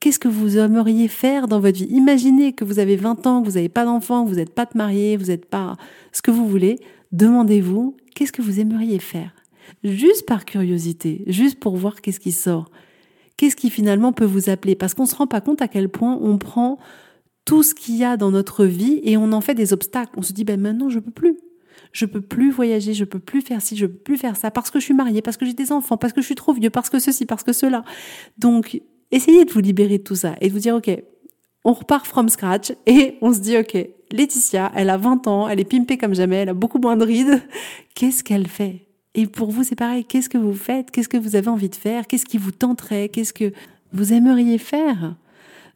Qu'est-ce 0.00 0.18
que 0.18 0.28
vous 0.28 0.58
aimeriez 0.58 1.08
faire 1.08 1.48
dans 1.48 1.60
votre 1.60 1.78
vie? 1.78 1.86
Imaginez 1.88 2.52
que 2.52 2.64
vous 2.64 2.78
avez 2.78 2.96
20 2.96 3.26
ans, 3.26 3.40
que 3.40 3.48
vous 3.48 3.54
n'avez 3.54 3.70
pas 3.70 3.84
d'enfant, 3.86 4.24
que 4.24 4.28
vous 4.28 4.36
n'êtes 4.36 4.54
pas 4.54 4.68
marié, 4.74 5.16
vous 5.16 5.26
n'êtes 5.26 5.46
pas 5.46 5.76
ce 6.12 6.20
que 6.20 6.30
vous 6.30 6.46
voulez. 6.46 6.78
Demandez-vous, 7.12 7.96
qu'est-ce 8.14 8.32
que 8.32 8.42
vous 8.42 8.60
aimeriez 8.60 8.98
faire? 8.98 9.34
Juste 9.82 10.26
par 10.26 10.44
curiosité, 10.44 11.24
juste 11.26 11.58
pour 11.60 11.76
voir 11.76 12.00
qu'est-ce 12.00 12.20
qui 12.20 12.32
sort. 12.32 12.70
Qu'est-ce 13.36 13.56
qui 13.56 13.70
finalement 13.70 14.12
peut 14.12 14.24
vous 14.24 14.48
appeler? 14.48 14.74
Parce 14.76 14.94
qu'on 14.94 15.04
ne 15.04 15.08
se 15.08 15.16
rend 15.16 15.26
pas 15.26 15.40
compte 15.40 15.60
à 15.60 15.68
quel 15.68 15.88
point 15.88 16.18
on 16.20 16.38
prend 16.38 16.78
tout 17.44 17.62
ce 17.62 17.74
qu'il 17.74 17.96
y 17.96 18.04
a 18.04 18.16
dans 18.16 18.30
notre 18.30 18.64
vie 18.64 19.00
et 19.02 19.16
on 19.16 19.32
en 19.32 19.40
fait 19.40 19.54
des 19.54 19.72
obstacles. 19.72 20.12
On 20.16 20.22
se 20.22 20.32
dit, 20.32 20.44
ben 20.44 20.60
maintenant, 20.60 20.88
je 20.88 20.98
peux 20.98 21.10
plus. 21.10 21.36
Je 21.92 22.06
peux 22.06 22.20
plus 22.20 22.50
voyager, 22.50 22.94
je 22.94 23.04
peux 23.04 23.18
plus 23.18 23.40
faire 23.40 23.60
ci, 23.60 23.76
je 23.76 23.86
peux 23.86 23.98
plus 23.98 24.16
faire 24.16 24.36
ça 24.36 24.50
parce 24.50 24.70
que 24.70 24.80
je 24.80 24.84
suis 24.84 24.94
mariée, 24.94 25.22
parce 25.22 25.36
que 25.36 25.44
j'ai 25.46 25.52
des 25.52 25.72
enfants, 25.72 25.96
parce 25.96 26.12
que 26.12 26.20
je 26.20 26.26
suis 26.26 26.34
trop 26.34 26.52
vieux, 26.52 26.70
parce 26.70 26.90
que 26.90 26.98
ceci, 26.98 27.26
parce 27.26 27.42
que 27.42 27.52
cela. 27.52 27.84
Donc, 28.38 28.80
essayez 29.10 29.44
de 29.44 29.52
vous 29.52 29.60
libérer 29.60 29.98
de 29.98 30.02
tout 30.02 30.16
ça 30.16 30.34
et 30.40 30.48
de 30.48 30.52
vous 30.52 30.60
dire, 30.60 30.74
OK, 30.74 30.90
on 31.64 31.72
repart 31.72 32.06
from 32.06 32.28
scratch 32.28 32.72
et 32.86 33.16
on 33.20 33.32
se 33.32 33.40
dit, 33.40 33.56
OK, 33.56 33.76
Laetitia, 34.12 34.72
elle 34.74 34.90
a 34.90 34.96
20 34.96 35.26
ans, 35.26 35.48
elle 35.48 35.60
est 35.60 35.64
pimpée 35.64 35.98
comme 35.98 36.14
jamais, 36.14 36.36
elle 36.36 36.50
a 36.50 36.54
beaucoup 36.54 36.78
moins 36.78 36.96
de 36.96 37.04
rides. 37.04 37.42
Qu'est-ce 37.94 38.22
qu'elle 38.22 38.48
fait? 38.48 38.86
Et 39.14 39.26
pour 39.26 39.50
vous, 39.50 39.62
c'est 39.62 39.76
pareil. 39.76 40.04
Qu'est-ce 40.04 40.28
que 40.28 40.38
vous 40.38 40.54
faites? 40.54 40.90
Qu'est-ce 40.90 41.08
que 41.08 41.16
vous 41.16 41.36
avez 41.36 41.48
envie 41.48 41.68
de 41.68 41.74
faire? 41.74 42.06
Qu'est-ce 42.06 42.26
qui 42.26 42.38
vous 42.38 42.50
tenterait? 42.50 43.08
Qu'est-ce 43.08 43.32
que 43.32 43.52
vous 43.92 44.12
aimeriez 44.12 44.58
faire? 44.58 45.16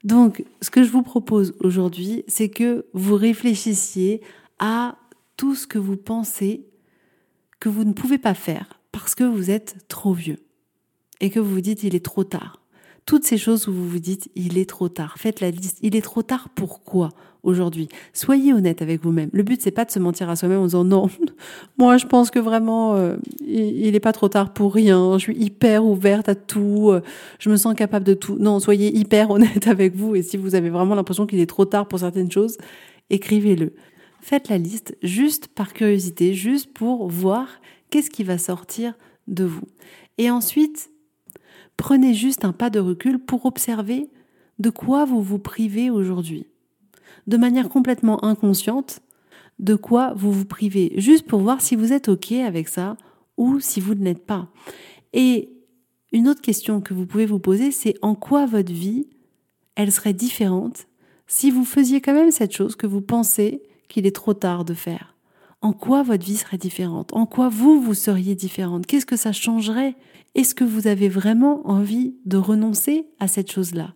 Donc, 0.04 0.45
ce 0.61 0.71
que 0.71 0.83
je 0.83 0.90
vous 0.90 1.02
propose 1.02 1.54
aujourd'hui, 1.61 2.25
c'est 2.26 2.49
que 2.49 2.87
vous 2.95 3.14
réfléchissiez 3.14 4.23
à 4.59 4.97
tout 5.37 5.54
ce 5.54 5.66
que 5.66 5.78
vous 5.78 5.97
pensez 5.97 6.66
que 7.61 7.68
vous 7.68 7.85
ne 7.85 7.92
pouvez 7.92 8.18
pas 8.18 8.35
faire 8.35 8.80
parce 8.92 9.14
que 9.14 9.25
vous 9.25 9.50
êtes 9.50 9.76
trop 9.88 10.12
vieux 10.12 10.38
et 11.21 11.30
que 11.30 11.40
vous 11.40 11.54
vous 11.54 11.61
dites 11.61 11.83
il 11.83 11.95
est 11.95 12.04
trop 12.04 12.25
tard. 12.25 12.62
Toutes 13.07 13.25
ces 13.25 13.38
choses 13.38 13.68
où 13.68 13.73
vous 13.73 13.88
vous 13.88 13.99
dites 13.99 14.30
il 14.35 14.59
est 14.59 14.68
trop 14.68 14.88
tard. 14.88 15.16
Faites 15.18 15.40
la 15.40 15.50
liste. 15.50 15.78
Il 15.83 15.97
est 15.97 16.02
trop 16.02 16.23
tard 16.23 16.49
pourquoi? 16.54 17.11
Aujourd'hui. 17.49 17.88
Soyez 18.12 18.52
honnête 18.52 18.83
avec 18.83 19.02
vous-même. 19.02 19.31
Le 19.33 19.43
but 19.43 19.61
c'est 19.61 19.71
pas 19.71 19.85
de 19.85 19.90
se 19.90 19.99
mentir 19.99 20.28
à 20.31 20.37
soi-même 20.37 20.61
en 20.61 20.64
disant 20.64 20.85
non, 20.85 21.09
moi 21.78 21.97
je 21.97 22.07
pense 22.07 22.31
que 22.31 22.38
vraiment 22.38 22.95
euh, 22.95 23.17
il 23.40 23.90
n'est 23.90 24.00
pas 24.00 24.12
trop 24.12 24.28
tard 24.28 24.52
pour 24.52 24.75
rien. 24.75 25.19
Je 25.19 25.23
suis 25.23 25.37
hyper 25.37 25.85
ouverte 25.85 26.28
à 26.28 26.35
tout. 26.35 26.90
Euh, 26.90 27.00
je 27.38 27.50
me 27.50 27.57
sens 27.57 27.75
capable 27.75 28.05
de 28.05 28.14
tout. 28.14 28.37
Non, 28.38 28.61
soyez 28.61 28.97
hyper 28.97 29.31
honnête 29.33 29.67
avec 29.67 29.97
vous 29.97 30.14
et 30.14 30.23
si 30.23 30.37
vous 30.37 30.55
avez 30.55 30.71
vraiment 30.71 30.95
l'impression 30.95 31.26
qu'il 31.26 31.40
est 31.40 31.47
trop 31.47 31.64
tard 31.64 31.88
pour 31.88 31.99
certaines 31.99 32.31
choses, 32.31 32.57
écrivez-le. 33.11 33.73
Faites 34.21 34.49
la 34.49 34.59
liste 34.59 34.97
juste 35.02 35.49
par 35.49 35.73
curiosité, 35.73 36.35
juste 36.35 36.73
pour 36.73 37.09
voir 37.09 37.47
qu'est-ce 37.90 38.11
qui 38.11 38.25
va 38.25 38.37
sortir 38.37 38.95
de 39.26 39.45
vous. 39.45 39.67
Et 40.19 40.31
ensuite, 40.31 40.90
prenez 41.76 42.14
juste 42.14 42.45
un 42.45 42.52
pas 42.52 42.71
de 42.71 42.81
recul 42.81 43.19
pour 43.19 43.47
observer 43.47 44.11
de 44.59 44.71
quoi 44.71 45.05
vous 45.05 45.23
vous 45.23 45.38
privez 45.38 45.90
aujourd'hui. 45.90 46.47
De 47.29 47.37
manière 47.37 47.69
complètement 47.69 48.25
inconsciente, 48.25 49.01
de 49.59 49.75
quoi 49.77 50.15
vous 50.17 50.33
vous 50.33 50.45
privez, 50.47 50.95
juste 50.97 51.27
pour 51.27 51.41
voir 51.41 51.61
si 51.61 51.77
vous 51.77 51.93
êtes 51.93 52.09
OK 52.09 52.33
avec 52.33 52.69
ça 52.69 52.97
ou 53.37 53.61
si 53.61 53.81
vous 53.81 53.95
ne 53.95 54.03
l'êtes 54.03 54.27
pas. 54.27 54.49
Et 55.13 55.53
une 56.11 56.27
autre 56.27 56.41
question 56.41 56.81
que 56.81 56.95
vous 56.95 57.07
pouvez 57.07 57.27
vous 57.27 57.39
poser, 57.39 57.71
c'est 57.71 57.95
en 58.03 58.15
quoi 58.15 58.47
votre 58.47 58.73
vie, 58.73 59.09
elle 59.77 59.93
serait 59.93 60.15
différente 60.15 60.87
si 61.27 61.51
vous 61.51 61.65
faisiez 61.65 62.01
quand 62.01 62.15
même 62.15 62.31
cette 62.31 62.57
chose 62.57 62.77
que 62.77 62.87
vous 62.87 63.03
pensez 63.03 63.63
qu'il 63.89 64.07
est 64.07 64.15
trop 64.15 64.35
tard 64.35 64.65
de 64.65 64.75
faire? 64.75 65.15
En 65.61 65.73
quoi 65.73 66.03
votre 66.03 66.25
vie 66.25 66.37
serait 66.37 66.57
différente? 66.57 67.13
En 67.13 67.27
quoi 67.27 67.49
vous, 67.49 67.81
vous 67.81 67.95
seriez 67.95 68.35
différente? 68.35 68.87
Qu'est-ce 68.87 69.07
que 69.07 69.17
ça 69.17 69.33
changerait? 69.33 69.97
Est-ce 70.35 70.55
que 70.55 70.65
vous 70.65 70.87
avez 70.87 71.09
vraiment 71.09 71.69
envie 71.69 72.15
de 72.25 72.37
renoncer 72.39 73.07
à 73.19 73.29
cette 73.29 73.51
chose-là? 73.53 73.93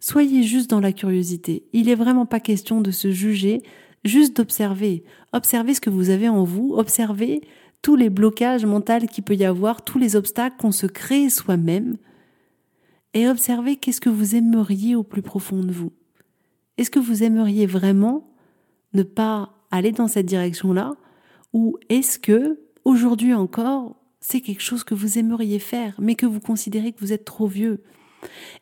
Soyez 0.00 0.42
juste 0.42 0.70
dans 0.70 0.80
la 0.80 0.92
curiosité. 0.92 1.64
Il 1.74 1.86
n'est 1.86 1.94
vraiment 1.94 2.26
pas 2.26 2.40
question 2.40 2.80
de 2.80 2.90
se 2.90 3.10
juger, 3.10 3.62
juste 4.04 4.36
d'observer. 4.36 5.04
Observez 5.32 5.74
ce 5.74 5.80
que 5.80 5.90
vous 5.90 6.08
avez 6.08 6.28
en 6.28 6.42
vous, 6.42 6.74
observez 6.74 7.42
tous 7.82 7.96
les 7.96 8.10
blocages 8.10 8.64
mentaux 8.64 9.06
qu'il 9.10 9.24
peut 9.24 9.36
y 9.36 9.44
avoir, 9.44 9.82
tous 9.82 9.98
les 9.98 10.16
obstacles 10.16 10.56
qu'on 10.58 10.72
se 10.72 10.86
crée 10.86 11.28
soi-même, 11.28 11.96
et 13.12 13.28
observez 13.28 13.76
qu'est-ce 13.76 14.00
que 14.00 14.10
vous 14.10 14.36
aimeriez 14.36 14.94
au 14.94 15.02
plus 15.02 15.22
profond 15.22 15.62
de 15.62 15.72
vous. 15.72 15.92
Est-ce 16.78 16.90
que 16.90 16.98
vous 16.98 17.22
aimeriez 17.22 17.66
vraiment 17.66 18.32
ne 18.94 19.02
pas 19.02 19.54
aller 19.70 19.92
dans 19.92 20.08
cette 20.08 20.26
direction-là, 20.26 20.94
ou 21.52 21.76
est-ce 21.88 22.18
que 22.18 22.60
aujourd'hui 22.84 23.34
encore 23.34 23.96
c'est 24.20 24.42
quelque 24.42 24.62
chose 24.62 24.84
que 24.84 24.94
vous 24.94 25.18
aimeriez 25.18 25.58
faire, 25.58 25.94
mais 25.98 26.14
que 26.14 26.26
vous 26.26 26.40
considérez 26.40 26.92
que 26.92 27.00
vous 27.00 27.12
êtes 27.12 27.24
trop 27.24 27.46
vieux? 27.46 27.82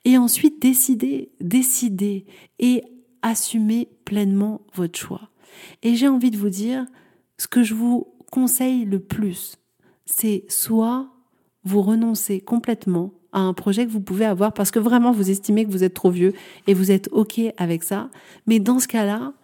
Et 0.05 0.19
ensuite, 0.19 0.61
décidez, 0.61 1.31
décidez 1.41 2.27
et 2.59 2.83
assumez 3.23 3.89
pleinement 4.05 4.63
votre 4.75 4.99
choix. 4.99 5.31
Et 5.83 5.97
j'ai 5.97 6.09
envie 6.09 6.31
de 6.31 6.37
vous 6.37 6.51
dire, 6.51 6.87
ce 7.37 7.49
que 7.49 7.63
je 7.63 7.75
vous 7.75 8.07
conseille 8.31 8.85
le 8.85 9.01
plus, 9.01 9.57
c'est 10.07 10.45
soit 10.49 11.09
vous 11.65 11.83
renoncez 11.83 12.41
complètement 12.41 13.13
à 13.33 13.41
un 13.41 13.53
projet 13.53 13.85
que 13.85 13.91
vous 13.91 14.01
pouvez 14.01 14.25
avoir 14.25 14.55
parce 14.55 14.71
que 14.71 14.79
vraiment 14.79 15.13
vous 15.13 15.31
estimez 15.31 15.67
que 15.67 15.71
vous 15.71 15.85
êtes 15.85 15.95
trop 15.95 16.11
vieux 16.11 16.33
et 16.67 16.75
vous 16.75 16.91
êtes 16.91 17.09
OK 17.13 17.41
avec 17.57 17.83
ça. 17.83 18.11
Mais 18.47 18.59
dans 18.59 18.79
ce 18.79 18.89
cas-là, 18.89 19.35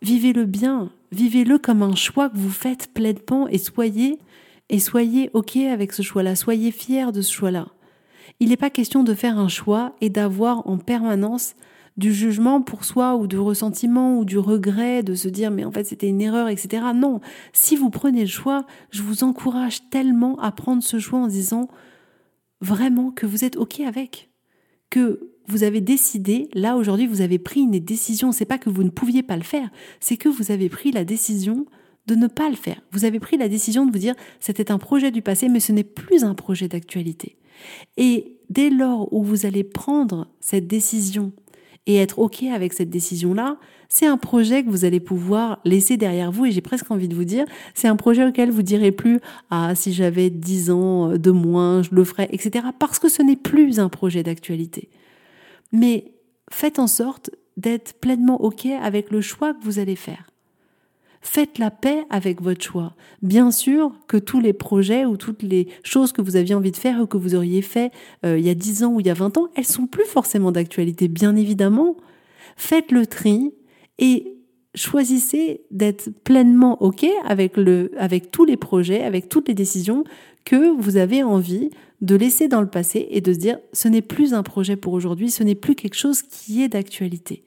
vivez-le 0.00 0.44
bien, 0.44 0.92
vivez-le 1.10 1.58
comme 1.58 1.82
un 1.82 1.94
choix 1.94 2.30
que 2.30 2.36
vous 2.36 2.50
faites 2.50 2.92
pleinement 2.92 3.48
et 3.48 3.58
soyez 3.58 4.18
et 4.68 4.78
soyez 4.78 5.30
OK 5.34 5.56
avec 5.56 5.92
ce 5.92 6.02
choix-là, 6.02 6.36
soyez 6.36 6.70
fiers 6.70 7.12
de 7.12 7.20
ce 7.20 7.32
choix-là. 7.32 7.68
Il 8.42 8.48
n'est 8.48 8.56
pas 8.56 8.70
question 8.70 9.04
de 9.04 9.14
faire 9.14 9.38
un 9.38 9.46
choix 9.46 9.94
et 10.00 10.10
d'avoir 10.10 10.66
en 10.66 10.76
permanence 10.76 11.54
du 11.96 12.12
jugement 12.12 12.60
pour 12.60 12.84
soi 12.84 13.14
ou 13.14 13.28
du 13.28 13.38
ressentiment 13.38 14.18
ou 14.18 14.24
du 14.24 14.36
regret 14.36 15.04
de 15.04 15.14
se 15.14 15.28
dire 15.28 15.52
mais 15.52 15.64
en 15.64 15.70
fait 15.70 15.84
c'était 15.84 16.08
une 16.08 16.20
erreur, 16.20 16.48
etc. 16.48 16.86
Non, 16.92 17.20
si 17.52 17.76
vous 17.76 17.88
prenez 17.88 18.22
le 18.22 18.26
choix, 18.26 18.66
je 18.90 19.02
vous 19.02 19.22
encourage 19.22 19.88
tellement 19.90 20.36
à 20.40 20.50
prendre 20.50 20.82
ce 20.82 20.98
choix 20.98 21.20
en 21.20 21.28
disant 21.28 21.68
vraiment 22.60 23.12
que 23.12 23.26
vous 23.26 23.44
êtes 23.44 23.56
OK 23.56 23.78
avec, 23.78 24.32
que 24.90 25.20
vous 25.46 25.62
avez 25.62 25.80
décidé, 25.80 26.48
là 26.52 26.74
aujourd'hui 26.74 27.06
vous 27.06 27.20
avez 27.20 27.38
pris 27.38 27.60
une 27.60 27.78
décision, 27.78 28.32
c'est 28.32 28.44
pas 28.44 28.58
que 28.58 28.70
vous 28.70 28.82
ne 28.82 28.90
pouviez 28.90 29.22
pas 29.22 29.36
le 29.36 29.44
faire, 29.44 29.70
c'est 30.00 30.16
que 30.16 30.28
vous 30.28 30.50
avez 30.50 30.68
pris 30.68 30.90
la 30.90 31.04
décision 31.04 31.64
de 32.06 32.14
ne 32.14 32.26
pas 32.26 32.48
le 32.48 32.56
faire. 32.56 32.80
Vous 32.90 33.04
avez 33.04 33.20
pris 33.20 33.36
la 33.36 33.48
décision 33.48 33.86
de 33.86 33.92
vous 33.92 33.98
dire 33.98 34.14
c'était 34.40 34.70
un 34.70 34.78
projet 34.78 35.10
du 35.10 35.22
passé 35.22 35.48
mais 35.48 35.60
ce 35.60 35.72
n'est 35.72 35.84
plus 35.84 36.24
un 36.24 36.34
projet 36.34 36.68
d'actualité. 36.68 37.36
Et 37.96 38.38
dès 38.50 38.70
lors 38.70 39.12
où 39.12 39.22
vous 39.22 39.46
allez 39.46 39.64
prendre 39.64 40.28
cette 40.40 40.66
décision 40.66 41.32
et 41.86 41.96
être 41.96 42.18
OK 42.18 42.44
avec 42.44 42.72
cette 42.72 42.90
décision-là, 42.90 43.56
c'est 43.88 44.06
un 44.06 44.16
projet 44.16 44.62
que 44.62 44.70
vous 44.70 44.84
allez 44.84 45.00
pouvoir 45.00 45.58
laisser 45.64 45.96
derrière 45.96 46.30
vous. 46.30 46.46
Et 46.46 46.52
j'ai 46.52 46.60
presque 46.60 46.90
envie 46.90 47.08
de 47.08 47.14
vous 47.14 47.24
dire, 47.24 47.44
c'est 47.74 47.88
un 47.88 47.96
projet 47.96 48.24
auquel 48.24 48.50
vous 48.50 48.62
direz 48.62 48.92
plus, 48.92 49.18
ah, 49.50 49.74
si 49.74 49.92
j'avais 49.92 50.30
10 50.30 50.70
ans 50.70 51.18
de 51.18 51.30
moins, 51.30 51.82
je 51.82 51.90
le 51.92 52.04
ferais, 52.04 52.28
etc. 52.32 52.66
Parce 52.78 52.98
que 52.98 53.08
ce 53.08 53.22
n'est 53.22 53.36
plus 53.36 53.80
un 53.80 53.88
projet 53.88 54.22
d'actualité. 54.22 54.90
Mais 55.72 56.12
faites 56.50 56.78
en 56.78 56.86
sorte 56.86 57.30
d'être 57.56 57.94
pleinement 58.00 58.40
OK 58.42 58.66
avec 58.66 59.10
le 59.10 59.20
choix 59.20 59.52
que 59.52 59.62
vous 59.64 59.78
allez 59.78 59.96
faire. 59.96 60.31
Faites 61.24 61.58
la 61.58 61.70
paix 61.70 62.04
avec 62.10 62.42
votre 62.42 62.62
choix. 62.62 62.94
Bien 63.22 63.52
sûr 63.52 63.92
que 64.08 64.16
tous 64.16 64.40
les 64.40 64.52
projets 64.52 65.04
ou 65.04 65.16
toutes 65.16 65.44
les 65.44 65.68
choses 65.84 66.10
que 66.10 66.20
vous 66.20 66.34
aviez 66.34 66.56
envie 66.56 66.72
de 66.72 66.76
faire 66.76 67.00
ou 67.00 67.06
que 67.06 67.16
vous 67.16 67.36
auriez 67.36 67.62
fait 67.62 67.92
euh, 68.26 68.38
il 68.38 68.44
y 68.44 68.50
a 68.50 68.54
10 68.54 68.82
ans 68.82 68.92
ou 68.94 69.00
il 69.00 69.06
y 69.06 69.10
a 69.10 69.14
20 69.14 69.38
ans, 69.38 69.48
elles 69.54 69.64
sont 69.64 69.86
plus 69.86 70.04
forcément 70.04 70.50
d'actualité, 70.50 71.06
bien 71.06 71.36
évidemment. 71.36 71.96
Faites 72.56 72.90
le 72.90 73.06
tri 73.06 73.54
et 73.98 74.36
choisissez 74.74 75.62
d'être 75.70 76.10
pleinement 76.24 76.82
OK 76.82 77.06
avec, 77.24 77.56
le, 77.56 77.92
avec 77.98 78.32
tous 78.32 78.44
les 78.44 78.56
projets, 78.56 79.04
avec 79.04 79.28
toutes 79.28 79.46
les 79.46 79.54
décisions 79.54 80.02
que 80.44 80.76
vous 80.76 80.96
avez 80.96 81.22
envie 81.22 81.70
de 82.00 82.16
laisser 82.16 82.48
dans 82.48 82.60
le 82.60 82.68
passé 82.68 83.06
et 83.10 83.20
de 83.20 83.32
se 83.32 83.38
dire 83.38 83.58
ce 83.72 83.86
n'est 83.86 84.02
plus 84.02 84.34
un 84.34 84.42
projet 84.42 84.74
pour 84.74 84.92
aujourd'hui, 84.92 85.30
ce 85.30 85.44
n'est 85.44 85.54
plus 85.54 85.76
quelque 85.76 85.94
chose 85.94 86.22
qui 86.22 86.62
est 86.62 86.68
d'actualité. 86.68 87.44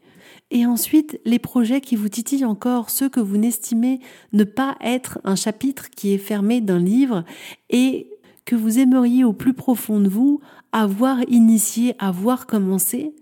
Et 0.56 0.66
ensuite, 0.66 1.20
les 1.26 1.38
projets 1.38 1.82
qui 1.82 1.98
vous 1.98 2.08
titillent 2.08 2.46
encore, 2.46 2.90
ceux 2.90 3.10
que 3.10 3.20
vous 3.20 3.36
n'estimez 3.36 4.00
ne 4.32 4.46
pas 4.46 4.78
être 4.80 5.20
un 5.26 5.36
chapitre 5.36 5.90
qui 5.90 6.14
est 6.14 6.18
fermé 6.18 6.62
d'un 6.62 6.80
livre 6.80 7.26
et 7.70 8.10
que 8.46 8.56
vous 8.56 8.80
aimeriez 8.80 9.26
au 9.26 9.34
plus 9.34 9.54
profond 9.54 10.00
de 10.00 10.08
vous 10.08 10.40
avoir 10.72 11.18
initié, 11.28 11.94
avoir 12.00 12.48
commencé, 12.48 13.14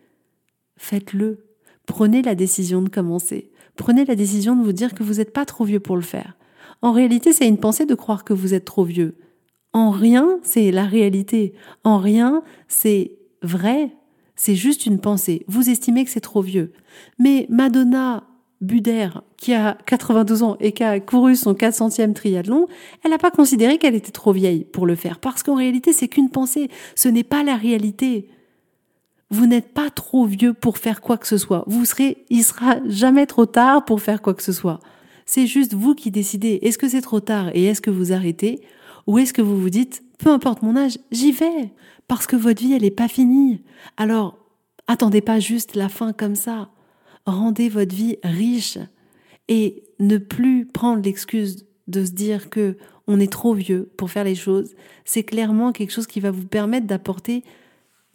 faites-le. 0.78 1.44
Prenez 1.88 2.22
la 2.22 2.36
décision 2.36 2.84
de 2.84 2.90
commencer. 2.90 3.50
Prenez 3.78 4.06
la 4.06 4.14
décision 4.14 4.56
de 4.56 4.62
vous 4.62 4.72
dire 4.72 4.94
que 4.94 5.02
vous 5.02 5.16
n'êtes 5.16 5.34
pas 5.34 5.46
trop 5.46 5.64
vieux 5.64 5.80
pour 5.80 5.96
le 5.96 6.04
faire. 6.04 6.38
En 6.84 6.92
réalité, 6.92 7.34
c'est 7.34 7.48
une 7.48 7.58
pensée 7.58 7.88
de 7.88 7.96
croire 7.96 8.26
que 8.26 8.34
vous 8.34 8.54
êtes 8.54 8.66
trop 8.66 8.84
vieux. 8.84 9.16
En 9.74 9.90
rien, 9.90 10.38
c'est 10.44 10.70
la 10.70 10.86
réalité. 10.86 11.56
En 11.84 11.98
rien, 11.98 12.44
c'est 12.68 13.18
vrai 13.42 13.90
c'est 14.44 14.56
juste 14.56 14.86
une 14.86 15.00
pensée. 15.00 15.46
Vous 15.48 15.70
estimez 15.70 16.04
que 16.04 16.12
c'est 16.12 16.20
trop 16.20 16.42
vieux. 16.42 16.74
Mais 17.18 17.48
Madonna 17.50 18.26
Buder, 18.60 19.08
qui 19.38 19.54
a 19.54 19.78
92 19.86 20.44
ans 20.44 20.58
et 20.60 20.74
qui 20.74 20.84
a 20.84 21.00
couru 21.00 21.38
son 21.38 21.54
400e 21.54 22.12
triathlon, 22.12 22.68
elle 23.04 23.12
n'a 23.12 23.18
pas 23.18 23.32
considéré 23.32 23.78
qu'elle 23.78 23.96
était 23.96 24.12
trop 24.12 24.34
vieille 24.34 24.66
pour 24.66 24.86
le 24.86 24.96
faire. 24.96 25.20
Parce 25.20 25.44
qu'en 25.44 25.56
réalité, 25.56 25.94
c'est 25.94 26.10
qu'une 26.10 26.30
pensée. 26.30 26.70
Ce 26.94 27.08
n'est 27.08 27.24
pas 27.24 27.42
la 27.42 27.56
réalité. 27.56 28.28
Vous 29.30 29.48
n'êtes 29.48 29.74
pas 29.74 29.90
trop 29.90 30.26
vieux 30.26 30.54
pour 30.54 30.78
faire 30.78 31.00
quoi 31.00 31.18
que 31.18 31.28
ce 31.28 31.38
soit. 31.38 31.64
Vous 31.68 31.86
serez, 31.86 32.26
il 32.30 32.44
sera 32.44 32.86
jamais 32.86 33.28
trop 33.28 33.46
tard 33.46 33.86
pour 33.86 34.02
faire 34.02 34.22
quoi 34.22 34.34
que 34.34 34.44
ce 34.44 34.52
soit. 34.52 34.82
C'est 35.26 35.48
juste 35.48 35.74
vous 35.74 35.96
qui 35.96 36.12
décidez. 36.12 36.60
Est-ce 36.64 36.78
que 36.78 36.90
c'est 36.90 37.00
trop 37.00 37.22
tard 37.22 37.50
et 37.54 37.64
est-ce 37.64 37.80
que 37.80 37.92
vous 37.92 38.12
arrêtez? 38.12 38.60
Ou 39.08 39.20
est-ce 39.20 39.32
que 39.32 39.42
vous 39.42 39.58
vous 39.58 39.70
dites, 39.70 40.03
peu 40.18 40.30
importe 40.30 40.62
mon 40.62 40.76
âge, 40.76 40.98
j'y 41.12 41.32
vais? 41.32 41.72
Parce 42.08 42.28
que 42.28 42.36
votre 42.36 42.62
vie, 42.62 42.74
elle 42.74 42.82
n'est 42.82 42.92
pas 42.92 43.08
finie. 43.08 43.64
Alors, 43.98 44.38
attendez 44.88 45.22
pas 45.22 45.40
juste 45.40 45.76
la 45.76 45.90
fin 45.90 46.14
comme 46.14 46.36
ça. 46.36 46.70
Rendez 47.26 47.70
votre 47.70 47.96
vie 47.96 48.18
riche 48.24 48.78
et 49.48 49.84
ne 50.00 50.18
plus 50.18 50.66
prendre 50.66 51.04
l'excuse 51.04 51.66
de 51.88 52.06
se 52.06 52.12
dire 52.12 52.50
que 52.50 52.78
on 53.08 53.20
est 53.20 53.32
trop 53.32 53.54
vieux 53.54 53.92
pour 53.98 54.10
faire 54.10 54.24
les 54.24 54.36
choses. 54.36 54.76
C'est 55.04 55.24
clairement 55.24 55.72
quelque 55.72 55.92
chose 55.92 56.08
qui 56.08 56.20
va 56.20 56.32
vous 56.32 56.48
permettre 56.48 56.88
d'apporter 56.88 57.44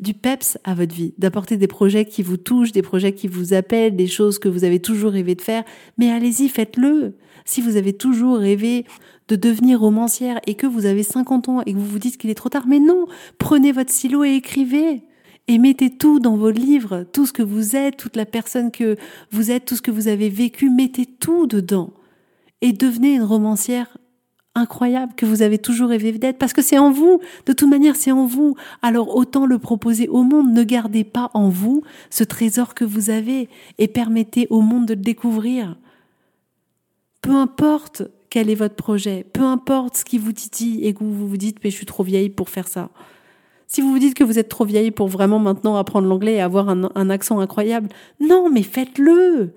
du 0.01 0.15
peps 0.15 0.59
à 0.65 0.75
votre 0.75 0.95
vie, 0.95 1.15
d'apporter 1.19 1.57
des 1.57 1.67
projets 1.67 2.05
qui 2.05 2.23
vous 2.23 2.37
touchent, 2.37 2.73
des 2.73 2.83
projets 2.83 3.13
qui 3.13 3.27
vous 3.27 3.53
appellent, 3.53 3.97
des 3.97 4.07
choses 4.07 4.39
que 4.39 4.49
vous 4.49 4.65
avez 4.65 4.81
toujours 4.81 5.13
rêvé 5.13 5.35
de 5.35 5.43
faire. 5.43 5.65
Mais 5.97 6.11
allez-y, 6.11 6.49
faites-le. 6.49 7.17
Si 7.45 7.61
vous 7.61 7.77
avez 7.77 7.93
toujours 7.93 8.39
rêvé 8.39 8.85
de 9.29 9.37
devenir 9.37 9.81
romancière 9.81 10.41
et 10.47 10.55
que 10.55 10.67
vous 10.67 10.87
avez 10.87 11.03
50 11.03 11.49
ans 11.49 11.63
et 11.67 11.73
que 11.73 11.79
vous 11.79 11.87
vous 11.87 11.99
dites 11.99 12.17
qu'il 12.17 12.31
est 12.31 12.35
trop 12.35 12.49
tard, 12.49 12.67
mais 12.67 12.79
non, 12.79 13.07
prenez 13.39 13.73
votre 13.73 13.93
stylo 13.93 14.25
et 14.25 14.35
écrivez. 14.35 15.03
Et 15.51 15.57
mettez 15.57 15.89
tout 15.89 16.21
dans 16.21 16.37
vos 16.37 16.51
livres, 16.51 17.07
tout 17.11 17.25
ce 17.25 17.33
que 17.33 17.43
vous 17.43 17.75
êtes, 17.75 17.97
toute 17.97 18.17
la 18.17 18.27
personne 18.27 18.71
que 18.71 18.97
vous 19.31 19.51
êtes, 19.51 19.65
tout 19.65 19.77
ce 19.77 19.83
que 19.83 19.91
vous 19.91 20.09
avez 20.09 20.29
vécu, 20.29 20.69
mettez 20.69 21.07
tout 21.07 21.47
dedans. 21.47 21.95
Et 22.61 22.75
devenez 22.75 23.15
une 23.15 23.23
romancière 23.23 23.97
incroyable 24.59 25.15
que 25.17 25.27
vous 25.27 25.43
avez 25.43 25.59
toujours 25.59 25.89
rêvé 25.89 26.13
d'être 26.13 26.39
parce 26.39 26.53
que 26.53 26.63
c'est 26.63 26.79
en 26.79 26.91
vous. 26.91 27.21
De 27.47 27.53
toute 27.53 27.69
manière, 27.69 27.97
c'est 27.97 28.13
en 28.13 28.27
vous. 28.27 28.57
Alors 28.83 29.17
autant 29.17 29.47
le 29.47 29.59
proposer 29.59 30.09
au 30.09 30.23
monde. 30.23 30.53
Ne 30.53 30.63
gardez 30.65 31.05
pas 31.05 31.31
en 31.35 31.49
vous 31.49 31.83
ce 32.11 32.25
trésor 32.25 32.75
que 32.75 32.85
vous 32.85 33.11
avez 33.11 33.49
et 33.79 33.89
permettez 33.89 34.47
au 34.51 34.61
monde 34.61 34.87
de 34.87 34.95
le 34.95 35.01
découvrir. 35.01 35.77
Peu 37.23 37.35
importe 37.35 38.03
quel 38.31 38.51
est 38.51 38.55
votre 38.55 38.75
projet, 38.75 39.25
peu 39.33 39.43
importe 39.43 39.97
ce 39.97 40.05
qui 40.05 40.19
vous 40.19 40.33
titille 40.33 40.85
et 40.85 40.93
que 40.93 41.03
vous 41.03 41.29
vous 41.29 41.37
dites 41.37 41.59
mais 41.65 41.71
je 41.71 41.77
suis 41.77 41.87
trop 41.87 42.03
vieille 42.03 42.31
pour 42.31 42.51
faire 42.51 42.69
ça. 42.69 42.91
Si 43.67 43.81
vous 43.81 43.91
vous 43.91 43.99
dites 43.99 44.15
que 44.15 44.25
vous 44.25 44.39
êtes 44.39 44.49
trop 44.49 44.65
vieille 44.65 44.91
pour 44.91 45.09
vraiment 45.09 45.39
maintenant 45.39 45.77
apprendre 45.77 46.09
l'anglais 46.09 46.35
et 46.35 46.41
avoir 46.41 46.69
un, 46.69 46.91
un 46.95 47.11
accent 47.11 47.41
incroyable, 47.41 47.89
non 48.21 48.51
mais 48.51 48.63
faites-le 48.63 49.53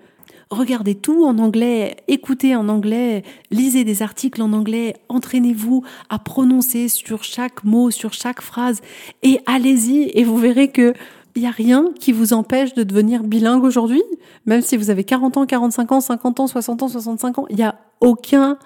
regardez 0.51 0.95
tout 0.95 1.25
en 1.25 1.39
anglais, 1.39 1.97
écoutez 2.07 2.55
en 2.55 2.69
anglais, 2.69 3.23
lisez 3.49 3.83
des 3.83 4.01
articles 4.03 4.41
en 4.41 4.53
anglais, 4.53 4.97
entraînez-vous 5.09 5.83
à 6.09 6.19
prononcer 6.19 6.89
sur 6.89 7.23
chaque 7.23 7.63
mot, 7.63 7.89
sur 7.89 8.13
chaque 8.13 8.41
phrase 8.41 8.81
et 9.23 9.39
allez-y 9.45 10.11
et 10.13 10.23
vous 10.23 10.37
verrez 10.37 10.69
que 10.69 10.93
il 11.35 11.43
n'y 11.43 11.47
a 11.47 11.51
rien 11.51 11.91
qui 11.97 12.11
vous 12.11 12.33
empêche 12.33 12.73
de 12.73 12.83
devenir 12.83 13.23
bilingue 13.23 13.63
aujourd'hui, 13.63 14.03
même 14.45 14.61
si 14.61 14.75
vous 14.75 14.89
avez 14.89 15.05
40 15.05 15.37
ans, 15.37 15.45
45 15.45 15.91
ans, 15.93 16.01
50 16.01 16.41
ans, 16.41 16.47
60 16.47 16.83
ans, 16.83 16.87
65 16.89 17.39
ans, 17.39 17.45
il 17.49 17.55
n'y 17.55 17.63
a 17.63 17.79
aucun 18.01 18.57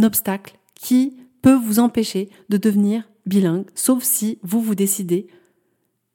obstacle 0.00 0.56
qui 0.76 1.16
peut 1.42 1.54
vous 1.54 1.80
empêcher 1.80 2.30
de 2.50 2.56
devenir 2.56 3.08
bilingue, 3.26 3.66
sauf 3.74 4.04
si 4.04 4.38
vous 4.44 4.60
vous 4.60 4.76
décidez 4.76 5.26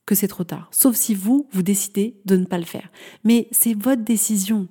que 0.05 0.15
c'est 0.15 0.27
trop 0.27 0.43
tard, 0.43 0.69
sauf 0.71 0.95
si 0.95 1.13
vous, 1.13 1.47
vous 1.51 1.63
décidez 1.63 2.15
de 2.25 2.37
ne 2.37 2.45
pas 2.45 2.57
le 2.57 2.65
faire. 2.65 2.89
Mais 3.23 3.47
c'est 3.51 3.73
votre 3.73 4.03
décision. 4.03 4.67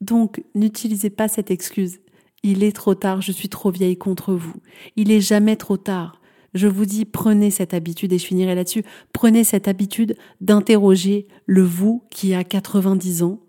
Donc, 0.00 0.42
n'utilisez 0.54 1.10
pas 1.10 1.28
cette 1.28 1.50
excuse. 1.50 1.98
Il 2.42 2.62
est 2.62 2.72
trop 2.72 2.94
tard, 2.94 3.22
je 3.22 3.32
suis 3.32 3.48
trop 3.48 3.70
vieille 3.70 3.96
contre 3.96 4.34
vous. 4.34 4.54
Il 4.96 5.10
est 5.10 5.20
jamais 5.20 5.56
trop 5.56 5.76
tard. 5.76 6.20
Je 6.54 6.68
vous 6.68 6.86
dis, 6.86 7.04
prenez 7.04 7.50
cette 7.50 7.74
habitude, 7.74 8.12
et 8.12 8.18
je 8.18 8.26
finirai 8.26 8.54
là-dessus, 8.54 8.84
prenez 9.12 9.44
cette 9.44 9.68
habitude 9.68 10.16
d'interroger 10.40 11.26
le 11.44 11.62
vous 11.62 12.04
qui 12.10 12.34
a 12.34 12.44
90 12.44 13.22
ans 13.22 13.40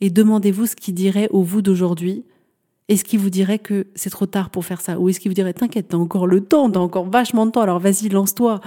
et 0.00 0.10
demandez-vous 0.10 0.66
ce 0.66 0.76
qu'il 0.76 0.94
dirait 0.94 1.28
au 1.30 1.42
vous 1.42 1.62
d'aujourd'hui. 1.62 2.24
Est-ce 2.88 3.04
qu'il 3.04 3.18
vous 3.18 3.30
dirait 3.30 3.58
que 3.58 3.88
c'est 3.94 4.10
trop 4.10 4.26
tard 4.26 4.50
pour 4.50 4.64
faire 4.64 4.80
ça? 4.80 4.98
Ou 4.98 5.08
est-ce 5.08 5.20
qu'il 5.20 5.30
vous 5.30 5.34
dirait, 5.34 5.52
t'inquiète, 5.52 5.88
t'as 5.88 5.96
encore 5.96 6.26
le 6.26 6.42
temps, 6.42 6.70
t'as 6.70 6.80
encore 6.80 7.08
vachement 7.08 7.46
de 7.46 7.50
temps, 7.50 7.60
alors 7.60 7.80
vas-y, 7.80 8.08
lance-toi. 8.08 8.60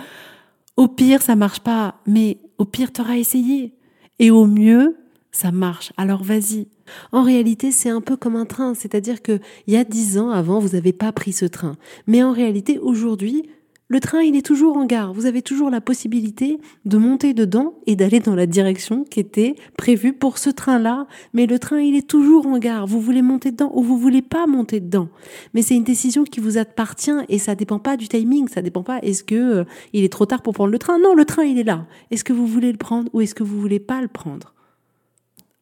Au 0.77 0.87
pire, 0.87 1.21
ça 1.21 1.35
marche 1.35 1.59
pas, 1.59 1.95
mais 2.05 2.37
au 2.57 2.65
pire, 2.65 2.91
t'auras 2.91 3.17
essayé. 3.17 3.73
Et 4.19 4.29
au 4.29 4.45
mieux, 4.45 4.97
ça 5.31 5.51
marche, 5.51 5.93
alors 5.97 6.23
vas-y. 6.23 6.67
En 7.11 7.23
réalité, 7.23 7.71
c'est 7.71 7.89
un 7.89 8.01
peu 8.01 8.17
comme 8.17 8.35
un 8.35 8.45
train, 8.45 8.73
c'est-à-dire 8.73 9.21
que 9.21 9.39
il 9.67 9.73
y 9.73 9.77
a 9.77 9.83
dix 9.83 10.17
ans 10.17 10.29
avant, 10.29 10.59
vous 10.59 10.75
n'avez 10.75 10.93
pas 10.93 11.11
pris 11.11 11.31
ce 11.31 11.45
train. 11.45 11.77
Mais 12.05 12.21
en 12.21 12.33
réalité, 12.33 12.79
aujourd'hui, 12.79 13.49
le 13.91 13.99
train, 13.99 14.21
il 14.21 14.37
est 14.37 14.45
toujours 14.45 14.77
en 14.77 14.85
gare. 14.85 15.11
Vous 15.11 15.25
avez 15.25 15.41
toujours 15.41 15.69
la 15.69 15.81
possibilité 15.81 16.61
de 16.85 16.97
monter 16.97 17.33
dedans 17.33 17.73
et 17.87 17.97
d'aller 17.97 18.21
dans 18.21 18.35
la 18.35 18.45
direction 18.45 19.03
qui 19.03 19.19
était 19.19 19.55
prévue 19.77 20.13
pour 20.13 20.37
ce 20.37 20.49
train-là. 20.49 21.07
Mais 21.33 21.45
le 21.45 21.59
train, 21.59 21.81
il 21.81 21.97
est 21.97 22.07
toujours 22.07 22.47
en 22.47 22.57
gare. 22.57 22.87
Vous 22.87 23.01
voulez 23.01 23.21
monter 23.21 23.51
dedans 23.51 23.69
ou 23.73 23.83
vous 23.83 23.97
voulez 23.97 24.21
pas 24.21 24.47
monter 24.47 24.79
dedans. 24.79 25.09
Mais 25.53 25.61
c'est 25.61 25.75
une 25.75 25.83
décision 25.83 26.23
qui 26.23 26.39
vous 26.39 26.57
appartient 26.57 27.11
et 27.27 27.37
ça 27.37 27.53
dépend 27.53 27.79
pas 27.79 27.97
du 27.97 28.07
timing. 28.07 28.47
Ça 28.47 28.61
dépend 28.61 28.83
pas 28.83 28.99
est-ce 28.99 29.25
que 29.25 29.35
euh, 29.35 29.63
il 29.91 30.05
est 30.05 30.11
trop 30.13 30.25
tard 30.25 30.41
pour 30.41 30.53
prendre 30.53 30.71
le 30.71 30.79
train? 30.79 30.97
Non, 30.97 31.13
le 31.13 31.25
train, 31.25 31.43
il 31.43 31.59
est 31.59 31.65
là. 31.65 31.85
Est-ce 32.11 32.23
que 32.23 32.31
vous 32.31 32.47
voulez 32.47 32.71
le 32.71 32.77
prendre 32.77 33.09
ou 33.11 33.19
est-ce 33.19 33.35
que 33.35 33.43
vous 33.43 33.59
voulez 33.59 33.79
pas 33.81 34.01
le 34.01 34.07
prendre? 34.07 34.53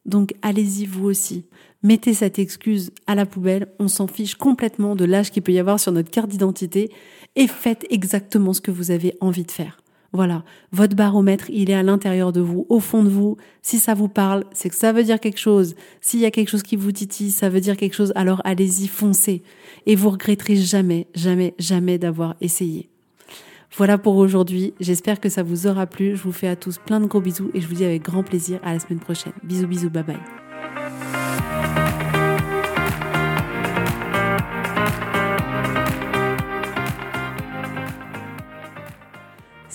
Donc 0.06 0.34
allez-y 0.42 0.86
vous 0.86 1.06
aussi. 1.06 1.46
Mettez 1.82 2.14
cette 2.14 2.40
excuse 2.40 2.92
à 3.08 3.16
la 3.16 3.26
poubelle, 3.26 3.68
on 3.80 3.88
s'en 3.88 4.08
fiche 4.08 4.36
complètement 4.36 4.96
de 4.96 5.06
l'âge 5.06 5.32
qu'il 5.32 5.44
peut 5.44 5.54
y 5.54 5.60
avoir 5.60 5.80
sur 5.80 5.92
notre 5.92 6.12
carte 6.12 6.30
d'identité 6.30 6.92
et 7.36 7.48
faites 7.48 7.86
exactement 7.90 8.54
ce 8.54 8.62
que 8.62 8.72
vous 8.72 8.92
avez 8.92 9.16
envie 9.22 9.46
de 9.46 9.52
faire. 9.52 9.82
Voilà, 10.12 10.44
votre 10.72 10.96
baromètre, 10.96 11.50
il 11.52 11.70
est 11.70 11.76
à 11.76 11.84
l'intérieur 11.84 12.32
de 12.32 12.42
vous, 12.42 12.66
au 12.70 12.80
fond 12.80 13.04
de 13.04 13.10
vous. 13.10 13.38
Si 13.62 13.78
ça 13.78 13.94
vous 13.94 14.10
parle, 14.10 14.44
c'est 14.52 14.70
que 14.70 14.76
ça 14.76 14.92
veut 14.92 15.04
dire 15.04 15.20
quelque 15.20 15.38
chose. 15.38 15.76
S'il 16.02 16.20
y 16.20 16.26
a 16.26 16.32
quelque 16.32 16.50
chose 16.50 16.64
qui 16.64 16.76
vous 16.76 16.92
titille, 16.92 17.30
ça 17.30 17.50
veut 17.50 17.62
dire 17.62 17.78
quelque 17.78 17.94
chose, 17.94 18.12
alors 18.16 18.42
allez-y, 18.44 18.88
foncez. 18.88 19.44
Et 19.86 19.96
vous 19.96 20.10
regretterez 20.10 20.56
jamais, 20.56 21.08
jamais, 21.14 21.54
jamais 21.60 22.00
d'avoir 22.00 22.36
essayé. 22.42 22.90
Voilà 23.76 23.98
pour 23.98 24.16
aujourd'hui. 24.18 24.74
J'espère 24.80 25.20
que 25.20 25.30
ça 25.30 25.44
vous 25.44 25.68
aura 25.68 25.86
plu. 25.86 26.16
Je 26.16 26.24
vous 26.24 26.32
fais 26.32 26.48
à 26.48 26.56
tous 26.56 26.78
plein 26.80 27.00
de 27.00 27.06
gros 27.06 27.22
bisous 27.22 27.52
et 27.54 27.62
je 27.62 27.68
vous 27.68 27.76
dis 27.76 27.86
avec 27.86 28.04
grand 28.04 28.24
plaisir 28.24 28.60
à 28.64 28.74
la 28.74 28.80
semaine 28.80 29.00
prochaine. 29.00 29.34
Bisous, 29.44 29.68
bisous, 29.68 29.90
bye 29.90 30.04
bye. 30.04 30.49